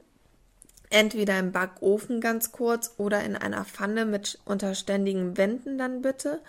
Entweder 0.90 1.38
im 1.38 1.50
Backofen 1.50 2.20
ganz 2.20 2.52
kurz 2.52 2.94
oder 2.98 3.24
in 3.24 3.36
einer 3.36 3.64
Pfanne 3.64 4.04
mit 4.04 4.38
unterständigen 4.44 5.36
Wänden 5.36 5.78
dann 5.78 6.02
bitte. 6.02 6.40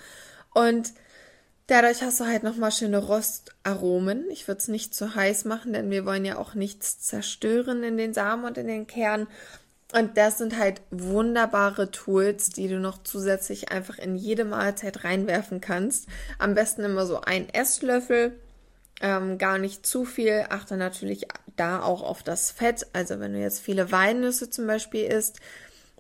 Und 0.53 0.93
Dadurch 1.67 2.01
hast 2.01 2.21
du 2.21 2.25
halt 2.25 2.43
nochmal 2.43 2.71
schöne 2.71 2.99
Rostaromen. 2.99 4.29
Ich 4.31 4.47
würde 4.47 4.59
es 4.59 4.69
nicht 4.69 4.95
zu 4.95 5.15
heiß 5.15 5.43
machen, 5.43 5.73
denn 5.73 5.91
wir 5.91 6.05
wollen 6.05 6.23
ja 6.23 6.37
auch 6.37 6.53
nichts 6.53 6.99
zerstören 6.99 7.83
in 7.83 7.97
den 7.97 8.13
Samen 8.13 8.45
und 8.45 8.57
in 8.57 8.67
den 8.67 8.87
Kernen. 8.87 9.27
Und 9.93 10.17
das 10.17 10.37
sind 10.37 10.57
halt 10.57 10.81
wunderbare 10.91 11.91
Tools, 11.91 12.49
die 12.49 12.69
du 12.69 12.79
noch 12.79 13.03
zusätzlich 13.03 13.69
einfach 13.69 13.97
in 13.97 14.15
jede 14.15 14.45
Mahlzeit 14.45 15.03
reinwerfen 15.03 15.59
kannst. 15.59 16.07
Am 16.39 16.55
besten 16.55 16.83
immer 16.83 17.05
so 17.05 17.19
ein 17.19 17.49
Esslöffel, 17.49 18.39
ähm, 19.01 19.37
gar 19.37 19.57
nicht 19.57 19.85
zu 19.85 20.05
viel. 20.05 20.45
Achte 20.49 20.77
natürlich 20.77 21.27
da 21.57 21.81
auch 21.81 22.01
auf 22.01 22.23
das 22.23 22.51
Fett. 22.51 22.87
Also 22.93 23.19
wenn 23.19 23.33
du 23.33 23.39
jetzt 23.39 23.59
viele 23.59 23.91
Walnüsse 23.91 24.49
zum 24.49 24.67
Beispiel 24.67 25.05
isst, 25.05 25.39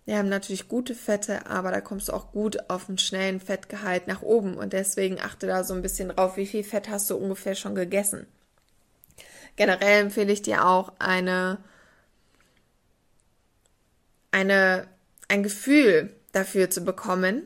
wir 0.07 0.17
haben 0.17 0.29
natürlich 0.29 0.69
gute 0.69 0.95
Fette, 0.95 1.47
aber 1.47 1.69
da 1.69 1.81
kommst 1.81 2.07
du 2.07 2.13
auch 2.13 2.31
gut 2.31 2.69
auf 2.69 2.87
einen 2.87 2.97
schnellen 2.97 3.41
Fettgehalt 3.41 4.07
nach 4.07 4.21
oben. 4.21 4.55
Und 4.55 4.71
deswegen 4.71 5.19
achte 5.19 5.47
da 5.47 5.65
so 5.65 5.73
ein 5.73 5.81
bisschen 5.81 6.07
drauf, 6.07 6.37
wie 6.37 6.47
viel 6.47 6.63
Fett 6.63 6.87
hast 6.87 7.09
du 7.09 7.17
ungefähr 7.17 7.55
schon 7.55 7.75
gegessen. 7.75 8.25
Generell 9.57 10.03
empfehle 10.03 10.31
ich 10.31 10.41
dir 10.41 10.65
auch 10.65 10.93
eine, 10.97 11.57
eine, 14.31 14.87
ein 15.27 15.43
Gefühl 15.43 16.15
dafür 16.31 16.69
zu 16.69 16.85
bekommen, 16.85 17.45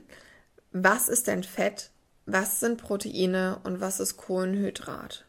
was 0.71 1.09
ist 1.09 1.25
denn 1.25 1.43
Fett, 1.43 1.89
was 2.27 2.59
sind 2.59 2.79
Proteine 2.79 3.59
und 3.63 3.81
was 3.81 3.99
ist 3.99 4.17
Kohlenhydrat. 4.17 5.25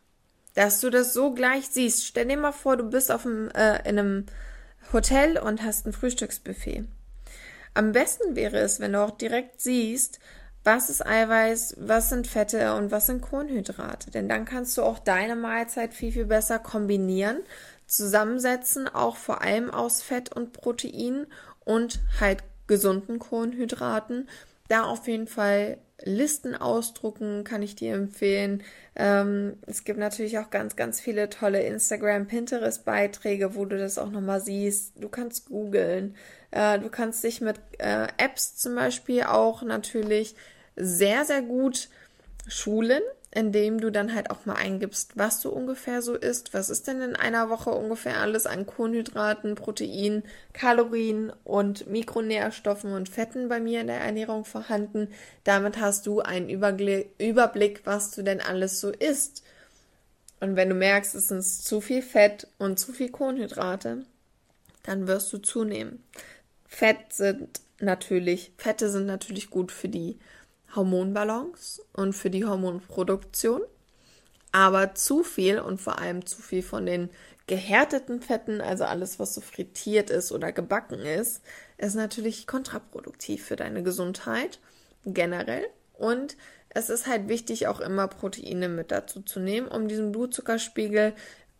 Dass 0.53 0.81
du 0.81 0.91
das 0.91 1.15
so 1.15 1.33
gleich 1.33 1.69
siehst. 1.69 2.05
Stell 2.05 2.27
dir 2.27 2.37
mal 2.37 2.53
vor, 2.53 2.77
du 2.77 2.91
bist 2.91 3.11
auf 3.11 3.25
einem, 3.25 3.49
äh, 3.53 3.89
in 3.89 3.99
einem 3.99 4.27
Hotel 4.93 5.39
und 5.39 5.63
hast 5.63 5.87
ein 5.87 5.95
Frühstücksbuffet. 5.95 6.85
Am 7.75 7.93
besten 7.93 8.37
wäre 8.37 8.59
es, 8.59 8.81
wenn 8.81 8.93
du 8.93 9.01
auch 9.03 9.13
direkt 9.13 9.61
siehst, 9.61 10.19
was 10.65 10.91
ist 10.91 11.05
Eiweiß, 11.05 11.77
was 11.81 12.09
sind 12.09 12.27
Fette 12.27 12.75
und 12.75 12.91
was 12.91 13.07
sind 13.07 13.21
Kohlenhydrate. 13.21 14.11
Denn 14.11 14.29
dann 14.29 14.45
kannst 14.45 14.77
du 14.77 14.83
auch 14.83 14.99
deine 14.99 15.35
Mahlzeit 15.35 15.93
viel, 15.95 16.13
viel 16.13 16.27
besser 16.27 16.59
kombinieren, 16.59 17.39
zusammensetzen, 17.87 18.89
auch 18.89 19.17
vor 19.17 19.43
allem 19.43 19.71
aus 19.71 20.03
Fett 20.03 20.35
und 20.35 20.53
Protein 20.53 21.27
und 21.65 22.01
halt 22.21 22.45
gesunden 22.67 23.19
Kohlenhydraten. 23.19 24.29
Da 24.69 24.85
auf 24.85 25.09
jeden 25.09 25.27
Fall 25.27 25.79
Listen 26.05 26.55
ausdrucken, 26.55 27.45
kann 27.45 27.63
ich 27.63 27.77
dir 27.77 27.95
empfehlen. 27.95 28.63
Ähm, 28.97 29.59
es 29.67 29.85
gibt 29.85 29.99
natürlich 29.99 30.39
auch 30.39 30.51
ganz, 30.51 30.75
ganz 30.75 31.01
viele 31.01 31.29
tolle 31.29 31.63
Instagram, 31.63 32.27
Pinterest-Beiträge, 32.27 33.55
wo 33.55 33.65
du 33.65 33.79
das 33.79 33.99
auch 33.99 34.11
nochmal 34.11 34.41
siehst. 34.41 34.95
Du 34.97 35.09
kannst 35.09 35.49
googeln. 35.49 36.17
Äh, 36.53 36.79
du 36.79 36.89
kannst 36.89 37.25
dich 37.25 37.41
mit 37.41 37.57
äh, 37.79 38.07
Apps 38.19 38.57
zum 38.57 38.77
Beispiel 38.77 39.25
auch 39.25 39.63
natürlich 39.63 40.37
sehr, 40.77 41.25
sehr 41.25 41.43
gut 41.43 41.89
schulen, 42.47 43.03
indem 43.31 43.81
du 43.81 43.91
dann 43.91 44.15
halt 44.15 44.31
auch 44.31 44.45
mal 44.45 44.57
eingibst, 44.57 45.17
was 45.17 45.41
du 45.41 45.49
ungefähr 45.49 46.03
so 46.03 46.15
isst. 46.15 46.53
Was 46.53 46.69
ist 46.69 46.87
denn 46.87 47.01
in 47.01 47.17
einer 47.17 47.49
Woche 47.49 47.71
ungefähr 47.71 48.19
alles 48.19 48.47
an 48.47 48.67
Kohlenhydraten, 48.67 49.55
Protein, 49.55 50.23
Kalorien 50.53 51.33
und 51.43 51.87
Mikronährstoffen 51.87 52.93
und 52.93 53.09
Fetten 53.09 53.49
bei 53.49 53.59
mir 53.59 53.81
in 53.81 53.87
der 53.87 54.01
Ernährung 54.01 54.45
vorhanden? 54.45 55.09
Damit 55.45 55.81
hast 55.81 56.07
du 56.07 56.21
einen 56.21 56.51
Überblick, 56.51 57.81
was 57.85 58.11
du 58.11 58.23
denn 58.23 58.43
alles 58.43 58.81
so 58.81 58.91
isst. 58.91 59.43
Und 60.41 60.57
wenn 60.57 60.69
du 60.69 60.75
merkst, 60.75 61.15
es 61.15 61.31
ist 61.31 61.65
zu 61.65 61.81
viel 61.81 62.03
Fett 62.03 62.49
und 62.59 62.79
zu 62.79 62.93
viel 62.93 63.11
Kohlenhydrate, 63.11 64.05
dann 64.83 65.07
wirst 65.07 65.33
du 65.33 65.39
zunehmen. 65.39 66.03
Fett 66.73 67.13
sind 67.13 67.61
natürlich, 67.81 68.55
Fette 68.57 68.89
sind 68.89 69.05
natürlich 69.05 69.51
gut 69.51 69.71
für 69.71 69.91
die 69.91 70.19
Hormonbalance 70.75 71.83
und 71.93 72.15
für 72.15 72.31
die 72.31 72.47
Hormonproduktion. 72.47 73.61
Aber 74.53 74.95
zu 74.95 75.23
viel 75.23 75.61
und 75.61 75.83
vor 75.83 75.99
allem 75.99 76.25
zu 76.25 76.41
viel 76.41 76.63
von 76.63 76.87
den 76.87 77.11
gehärteten 77.47 78.23
Fetten, 78.23 78.63
also 78.63 78.85
alles, 78.85 79.19
was 79.19 79.35
so 79.35 79.43
frittiert 79.43 80.09
ist 80.09 80.33
oder 80.33 80.51
gebacken 80.51 81.01
ist, 81.01 81.43
ist 81.77 81.95
natürlich 81.95 82.47
kontraproduktiv 82.47 83.45
für 83.45 83.57
deine 83.57 83.83
Gesundheit 83.83 84.59
generell. 85.05 85.67
Und 85.93 86.39
es 86.71 86.89
ist 86.89 87.07
halt 87.07 87.29
wichtig, 87.29 87.67
auch 87.67 87.81
immer 87.81 88.09
Proteine 88.09 88.71
mit 88.71 88.91
dazu 88.91 89.21
zu 89.21 89.41
nehmen, 89.41 89.69
um 89.69 89.89
diesen 89.89 90.11
Blutzuckerspiegel 90.11 91.13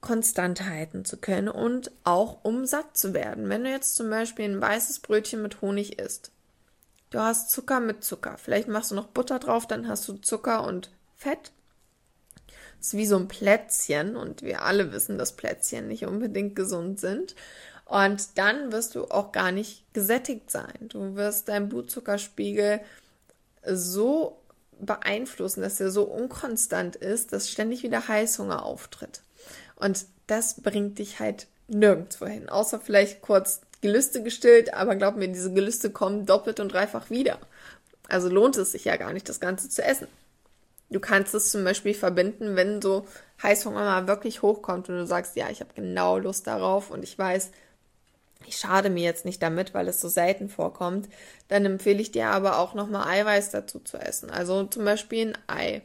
konstant 0.03 0.69
halten 0.69 1.07
zu 1.07 1.17
können 1.17 1.49
und 1.49 1.91
auch 2.05 2.39
um 2.43 2.67
satt 2.67 2.97
zu 2.97 3.15
werden. 3.15 3.49
Wenn 3.49 3.65
du 3.65 3.71
jetzt 3.71 3.95
zum 3.95 4.11
Beispiel 4.11 4.45
ein 4.45 4.61
weißes 4.61 4.99
Brötchen 4.99 5.41
mit 5.41 5.63
Honig 5.63 5.99
isst, 5.99 6.33
du 7.11 7.21
hast 7.21 7.51
Zucker 7.51 7.81
mit 7.81 8.05
Zucker, 8.05 8.37
vielleicht 8.37 8.69
machst 8.69 8.91
du 8.91 8.97
noch 8.97 9.07
Butter 9.07 9.39
drauf, 9.39 9.67
dann 9.67 9.89
hast 9.89 10.07
du 10.09 10.15
Zucker 10.15 10.67
und 10.67 10.91
Fett. 11.17 11.53
Das 12.79 12.89
ist 12.89 12.95
wie 12.95 13.07
so 13.07 13.17
ein 13.17 13.29
Plätzchen 13.29 14.17
und 14.17 14.43
wir 14.43 14.63
alle 14.63 14.93
wissen, 14.93 15.17
dass 15.17 15.37
Plätzchen 15.37 15.87
nicht 15.87 16.05
unbedingt 16.05 16.57
gesund 16.57 16.99
sind. 16.99 17.37
Und 17.85 18.39
dann 18.39 18.73
wirst 18.73 18.97
du 18.97 19.05
auch 19.05 19.31
gar 19.31 19.53
nicht 19.53 19.85
gesättigt 19.93 20.51
sein. 20.51 20.89
Du 20.89 21.15
wirst 21.15 21.49
deinen 21.49 21.69
Blutzuckerspiegel 21.69 22.81
so 23.65 24.41
beeinflussen, 24.81 25.63
dass 25.63 25.79
er 25.79 25.93
so 25.93 26.05
unkonstant 26.05 26.97
ist, 26.97 27.33
dass 27.33 27.51
ständig 27.51 27.85
wieder 27.85 28.09
Heißhunger 28.09 28.65
auftritt. 28.65 29.23
Und 29.83 30.07
das 30.29 30.61
bringt 30.61 30.99
dich 30.99 31.19
halt 31.19 31.49
nirgendwo 31.67 32.27
hin, 32.27 32.49
außer 32.49 32.79
vielleicht 32.81 33.23
kurz 33.23 33.63
Gelüste 33.81 34.23
gestillt, 34.23 34.75
aber 34.75 34.95
glaub 34.95 35.17
mir, 35.17 35.27
diese 35.27 35.53
Gelüste 35.53 35.91
kommen 35.91 36.25
doppelt 36.25 36.61
und 36.61 36.73
dreifach 36.73 37.11
wieder. 37.11 37.39
Also 38.09 38.29
lohnt 38.29 38.57
es 38.57 38.73
sich 38.73 38.85
ja 38.85 38.97
gar 38.97 39.13
nicht, 39.13 39.29
das 39.29 39.41
Ganze 39.41 39.69
zu 39.69 39.83
essen. 39.83 40.07
Du 40.91 41.01
kannst 41.01 41.35
es 41.35 41.51
zum 41.51 41.65
Beispiel 41.65 41.95
verbinden, 41.95 42.55
wenn 42.55 42.81
so 42.81 43.07
Heißhunger 43.43 43.81
mal 43.81 44.07
wirklich 44.07 44.43
hochkommt 44.43 44.89
und 44.89 44.97
du 44.97 45.07
sagst, 45.07 45.35
ja, 45.35 45.51
ich 45.51 45.61
habe 45.61 45.71
genau 45.75 46.19
Lust 46.19 46.47
darauf 46.47 46.91
und 46.91 47.03
ich 47.03 47.19
weiß, 47.19 47.51
ich 48.47 48.57
schade 48.57 48.89
mir 48.91 49.03
jetzt 49.03 49.25
nicht 49.25 49.43
damit, 49.43 49.75
weil 49.75 49.89
es 49.89 50.01
so 50.01 50.09
selten 50.09 50.49
vorkommt, 50.49 51.09
dann 51.49 51.65
empfehle 51.65 52.01
ich 52.01 52.13
dir 52.13 52.29
aber 52.29 52.59
auch 52.59 52.75
nochmal 52.75 53.09
Eiweiß 53.09 53.51
dazu 53.51 53.81
zu 53.81 53.97
essen. 53.97 54.31
Also 54.31 54.65
zum 54.65 54.85
Beispiel 54.85 55.33
ein 55.33 55.39
Ei. 55.49 55.83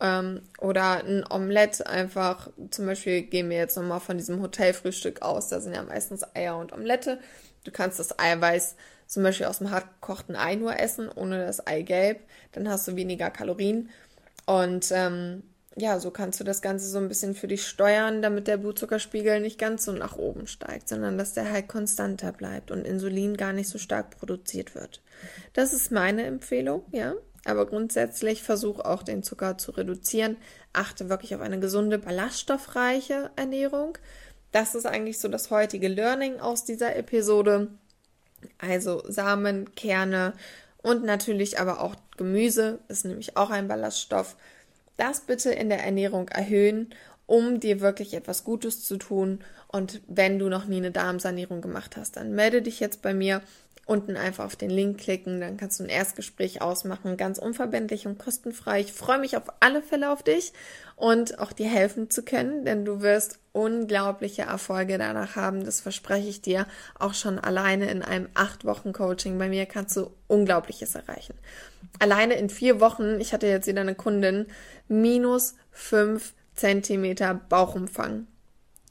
Ähm, 0.00 0.42
oder 0.58 1.04
ein 1.04 1.24
Omelett 1.28 1.86
einfach, 1.86 2.50
zum 2.70 2.86
Beispiel 2.86 3.22
gehen 3.22 3.50
wir 3.50 3.56
jetzt 3.56 3.76
nochmal 3.76 4.00
von 4.00 4.16
diesem 4.16 4.40
Hotelfrühstück 4.40 5.22
aus, 5.22 5.48
da 5.48 5.60
sind 5.60 5.74
ja 5.74 5.82
meistens 5.82 6.24
Eier 6.36 6.56
und 6.56 6.72
Omelette. 6.72 7.18
Du 7.64 7.72
kannst 7.72 7.98
das 7.98 8.18
Eiweiß 8.18 8.76
zum 9.06 9.22
Beispiel 9.22 9.46
aus 9.46 9.58
dem 9.58 9.70
hartgekochten 9.70 10.36
Ei 10.36 10.54
nur 10.54 10.78
essen, 10.78 11.08
ohne 11.08 11.44
das 11.44 11.66
Eigelb. 11.66 12.20
Dann 12.52 12.68
hast 12.68 12.86
du 12.86 12.94
weniger 12.94 13.30
Kalorien. 13.30 13.88
Und 14.46 14.90
ähm, 14.92 15.42
ja, 15.76 15.98
so 16.00 16.10
kannst 16.10 16.40
du 16.40 16.44
das 16.44 16.62
Ganze 16.62 16.86
so 16.88 16.98
ein 16.98 17.08
bisschen 17.08 17.34
für 17.34 17.48
dich 17.48 17.66
steuern, 17.66 18.22
damit 18.22 18.48
der 18.48 18.56
Blutzuckerspiegel 18.56 19.40
nicht 19.40 19.58
ganz 19.58 19.84
so 19.84 19.92
nach 19.92 20.16
oben 20.16 20.46
steigt, 20.46 20.88
sondern 20.88 21.18
dass 21.18 21.34
der 21.34 21.50
halt 21.50 21.68
konstanter 21.68 22.32
bleibt 22.32 22.70
und 22.70 22.86
Insulin 22.86 23.36
gar 23.36 23.52
nicht 23.52 23.68
so 23.68 23.78
stark 23.78 24.10
produziert 24.18 24.74
wird. 24.74 25.02
Das 25.52 25.72
ist 25.72 25.92
meine 25.92 26.24
Empfehlung, 26.24 26.84
ja. 26.92 27.14
Aber 27.44 27.66
grundsätzlich 27.66 28.42
versuch 28.42 28.80
auch 28.80 29.02
den 29.02 29.22
Zucker 29.22 29.58
zu 29.58 29.72
reduzieren. 29.72 30.36
Achte 30.72 31.08
wirklich 31.08 31.34
auf 31.34 31.40
eine 31.40 31.60
gesunde, 31.60 31.98
ballaststoffreiche 31.98 33.30
Ernährung. 33.36 33.96
Das 34.52 34.74
ist 34.74 34.86
eigentlich 34.86 35.18
so 35.18 35.28
das 35.28 35.50
heutige 35.50 35.88
Learning 35.88 36.40
aus 36.40 36.64
dieser 36.64 36.96
Episode. 36.96 37.68
Also 38.58 39.02
Samen, 39.06 39.74
Kerne 39.74 40.32
und 40.82 41.04
natürlich 41.04 41.58
aber 41.58 41.80
auch 41.80 41.96
Gemüse 42.16 42.78
ist 42.88 43.04
nämlich 43.04 43.36
auch 43.36 43.50
ein 43.50 43.68
Ballaststoff. 43.68 44.36
Das 44.96 45.20
bitte 45.20 45.50
in 45.50 45.68
der 45.68 45.84
Ernährung 45.84 46.28
erhöhen, 46.28 46.90
um 47.26 47.60
dir 47.60 47.80
wirklich 47.80 48.14
etwas 48.14 48.44
Gutes 48.44 48.84
zu 48.84 48.96
tun. 48.96 49.40
Und 49.68 50.00
wenn 50.08 50.38
du 50.38 50.48
noch 50.48 50.64
nie 50.64 50.78
eine 50.78 50.90
Darmsanierung 50.90 51.60
gemacht 51.60 51.96
hast, 51.96 52.16
dann 52.16 52.32
melde 52.32 52.62
dich 52.62 52.80
jetzt 52.80 53.02
bei 53.02 53.12
mir 53.12 53.42
unten 53.88 54.18
einfach 54.18 54.44
auf 54.44 54.54
den 54.54 54.68
Link 54.68 54.98
klicken, 54.98 55.40
dann 55.40 55.56
kannst 55.56 55.80
du 55.80 55.84
ein 55.84 55.88
Erstgespräch 55.88 56.60
ausmachen, 56.60 57.16
ganz 57.16 57.38
unverbindlich 57.38 58.06
und 58.06 58.18
kostenfrei. 58.18 58.80
Ich 58.80 58.92
freue 58.92 59.18
mich 59.18 59.34
auf 59.34 59.44
alle 59.60 59.80
Fälle 59.80 60.10
auf 60.10 60.22
dich 60.22 60.52
und 60.94 61.38
auch 61.38 61.52
dir 61.52 61.68
helfen 61.68 62.10
zu 62.10 62.22
können, 62.22 62.66
denn 62.66 62.84
du 62.84 63.00
wirst 63.00 63.38
unglaubliche 63.52 64.42
Erfolge 64.42 64.98
danach 64.98 65.36
haben, 65.36 65.64
das 65.64 65.80
verspreche 65.80 66.28
ich 66.28 66.42
dir. 66.42 66.66
Auch 66.98 67.14
schon 67.14 67.38
alleine 67.38 67.90
in 67.90 68.02
einem 68.02 68.28
acht 68.34 68.66
Wochen 68.66 68.92
Coaching 68.92 69.38
bei 69.38 69.48
mir 69.48 69.64
kannst 69.64 69.96
du 69.96 70.10
Unglaubliches 70.26 70.94
erreichen. 70.94 71.34
Alleine 71.98 72.34
in 72.34 72.50
vier 72.50 72.80
Wochen, 72.80 73.18
ich 73.20 73.32
hatte 73.32 73.46
jetzt 73.46 73.68
wieder 73.68 73.80
eine 73.80 73.94
Kundin, 73.94 74.48
minus 74.86 75.54
fünf 75.70 76.34
Zentimeter 76.54 77.40
Bauchumfang. 77.48 78.26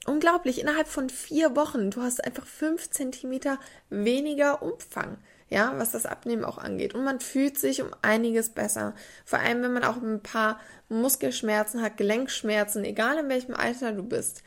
Unglaublich, 0.07 0.59
innerhalb 0.59 0.87
von 0.87 1.09
vier 1.09 1.55
Wochen, 1.55 1.91
du 1.91 2.01
hast 2.01 2.23
einfach 2.23 2.45
fünf 2.45 2.89
Zentimeter 2.89 3.59
weniger 3.89 4.63
Umfang, 4.63 5.17
ja, 5.49 5.73
was 5.77 5.91
das 5.91 6.05
Abnehmen 6.05 6.45
auch 6.45 6.57
angeht. 6.57 6.95
Und 6.95 7.03
man 7.03 7.19
fühlt 7.19 7.59
sich 7.59 7.81
um 7.81 7.89
einiges 8.01 8.49
besser. 8.49 8.95
Vor 9.25 9.39
allem, 9.39 9.61
wenn 9.61 9.73
man 9.73 9.83
auch 9.83 9.97
ein 9.97 10.23
paar 10.23 10.59
Muskelschmerzen 10.89 11.81
hat, 11.81 11.97
Gelenkschmerzen, 11.97 12.83
egal 12.83 13.19
in 13.19 13.29
welchem 13.29 13.53
Alter 13.53 13.91
du 13.91 14.03
bist. 14.03 14.43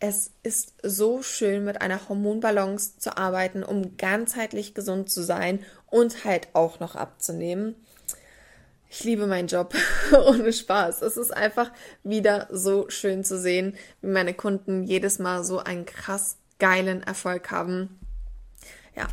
Es 0.00 0.30
ist 0.44 0.74
so 0.84 1.22
schön, 1.22 1.64
mit 1.64 1.80
einer 1.80 2.08
Hormonbalance 2.08 2.98
zu 2.98 3.16
arbeiten, 3.16 3.64
um 3.64 3.96
ganzheitlich 3.96 4.74
gesund 4.74 5.10
zu 5.10 5.22
sein 5.22 5.64
und 5.90 6.24
halt 6.24 6.48
auch 6.52 6.78
noch 6.78 6.94
abzunehmen. 6.94 7.74
Ich 8.90 9.04
liebe 9.04 9.26
meinen 9.26 9.48
Job 9.48 9.74
ohne 10.12 10.52
Spaß. 10.52 11.02
Es 11.02 11.16
ist 11.16 11.30
einfach 11.30 11.70
wieder 12.04 12.48
so 12.50 12.88
schön 12.88 13.22
zu 13.24 13.38
sehen, 13.38 13.76
wie 14.00 14.08
meine 14.08 14.34
Kunden 14.34 14.82
jedes 14.82 15.18
Mal 15.18 15.44
so 15.44 15.58
einen 15.58 15.84
krass 15.84 16.38
geilen 16.58 17.02
Erfolg 17.02 17.50
haben. 17.50 17.98
Ja, 18.96 19.06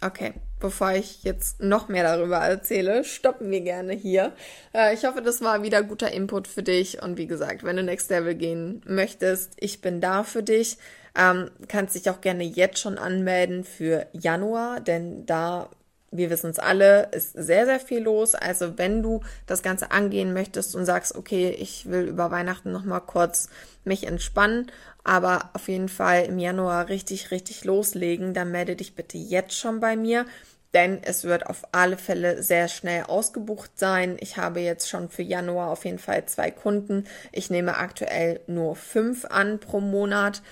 okay. 0.00 0.34
Bevor 0.58 0.92
ich 0.92 1.22
jetzt 1.22 1.60
noch 1.60 1.88
mehr 1.88 2.02
darüber 2.02 2.38
erzähle, 2.38 3.04
stoppen 3.04 3.50
wir 3.50 3.60
gerne 3.60 3.92
hier. 3.92 4.32
Äh, 4.74 4.94
ich 4.94 5.04
hoffe, 5.04 5.20
das 5.20 5.42
war 5.42 5.62
wieder 5.62 5.82
guter 5.82 6.10
Input 6.10 6.48
für 6.48 6.62
dich. 6.62 7.02
Und 7.02 7.18
wie 7.18 7.26
gesagt, 7.26 7.62
wenn 7.62 7.76
du 7.76 7.82
Next 7.82 8.10
Level 8.10 8.34
gehen 8.34 8.80
möchtest, 8.86 9.52
ich 9.60 9.82
bin 9.82 10.00
da 10.00 10.24
für 10.24 10.42
dich. 10.42 10.78
Ähm, 11.14 11.50
kannst 11.68 11.94
dich 11.94 12.08
auch 12.08 12.22
gerne 12.22 12.44
jetzt 12.44 12.78
schon 12.78 12.96
anmelden 12.96 13.64
für 13.64 14.06
Januar, 14.12 14.80
denn 14.80 15.26
da 15.26 15.70
wir 16.10 16.30
wissen 16.30 16.50
es 16.50 16.58
alle, 16.58 17.08
ist 17.12 17.32
sehr, 17.32 17.66
sehr 17.66 17.80
viel 17.80 18.00
los. 18.00 18.34
Also 18.34 18.78
wenn 18.78 19.02
du 19.02 19.20
das 19.46 19.62
Ganze 19.62 19.90
angehen 19.90 20.32
möchtest 20.32 20.74
und 20.74 20.84
sagst, 20.84 21.14
okay, 21.14 21.50
ich 21.50 21.90
will 21.90 22.08
über 22.08 22.30
Weihnachten 22.30 22.72
nochmal 22.72 23.00
kurz 23.00 23.48
mich 23.84 24.06
entspannen, 24.06 24.70
aber 25.04 25.50
auf 25.52 25.68
jeden 25.68 25.88
Fall 25.88 26.24
im 26.24 26.38
Januar 26.38 26.88
richtig, 26.88 27.30
richtig 27.30 27.64
loslegen, 27.64 28.34
dann 28.34 28.50
melde 28.50 28.76
dich 28.76 28.94
bitte 28.94 29.18
jetzt 29.18 29.56
schon 29.56 29.80
bei 29.80 29.96
mir, 29.96 30.26
denn 30.74 31.00
es 31.02 31.24
wird 31.24 31.46
auf 31.46 31.62
alle 31.72 31.96
Fälle 31.96 32.42
sehr 32.42 32.68
schnell 32.68 33.04
ausgebucht 33.04 33.78
sein. 33.78 34.16
Ich 34.20 34.36
habe 34.36 34.60
jetzt 34.60 34.88
schon 34.88 35.08
für 35.08 35.22
Januar 35.22 35.70
auf 35.70 35.84
jeden 35.84 35.98
Fall 35.98 36.26
zwei 36.26 36.50
Kunden. 36.50 37.04
Ich 37.32 37.50
nehme 37.50 37.78
aktuell 37.78 38.40
nur 38.46 38.76
fünf 38.76 39.24
an 39.24 39.58
pro 39.58 39.80
Monat. 39.80 40.42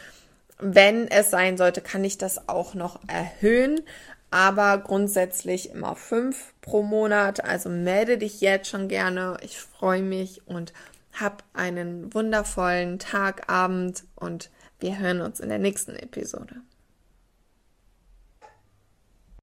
Wenn 0.59 1.09
es 1.09 1.31
sein 1.31 1.57
sollte, 1.59 1.81
kann 1.81 2.05
ich 2.05 2.17
das 2.17 2.49
auch 2.49 2.75
noch 2.75 3.01
erhöhen 3.09 3.83
aber 4.31 4.79
grundsätzlich 4.79 5.71
immer 5.71 5.97
fünf 5.97 6.55
pro 6.61 6.83
Monat. 6.83 7.45
Also 7.45 7.69
melde 7.69 8.19
dich 8.19 8.41
jetzt 8.41 8.69
schon 8.69 8.89
gerne. 8.89 9.37
Ich 9.43 9.59
freue 9.59 10.03
mich 10.03 10.43
und 10.47 10.73
hab 11.13 11.45
einen 11.53 12.13
wundervollen 12.13 12.99
Tag, 12.99 13.49
Abend 13.49 14.05
und 14.17 14.51
wir 14.81 14.99
hören 14.99 15.21
uns 15.21 15.41
in 15.41 15.49
der 15.49 15.59
nächsten 15.59 15.97
Episode. 15.97 16.57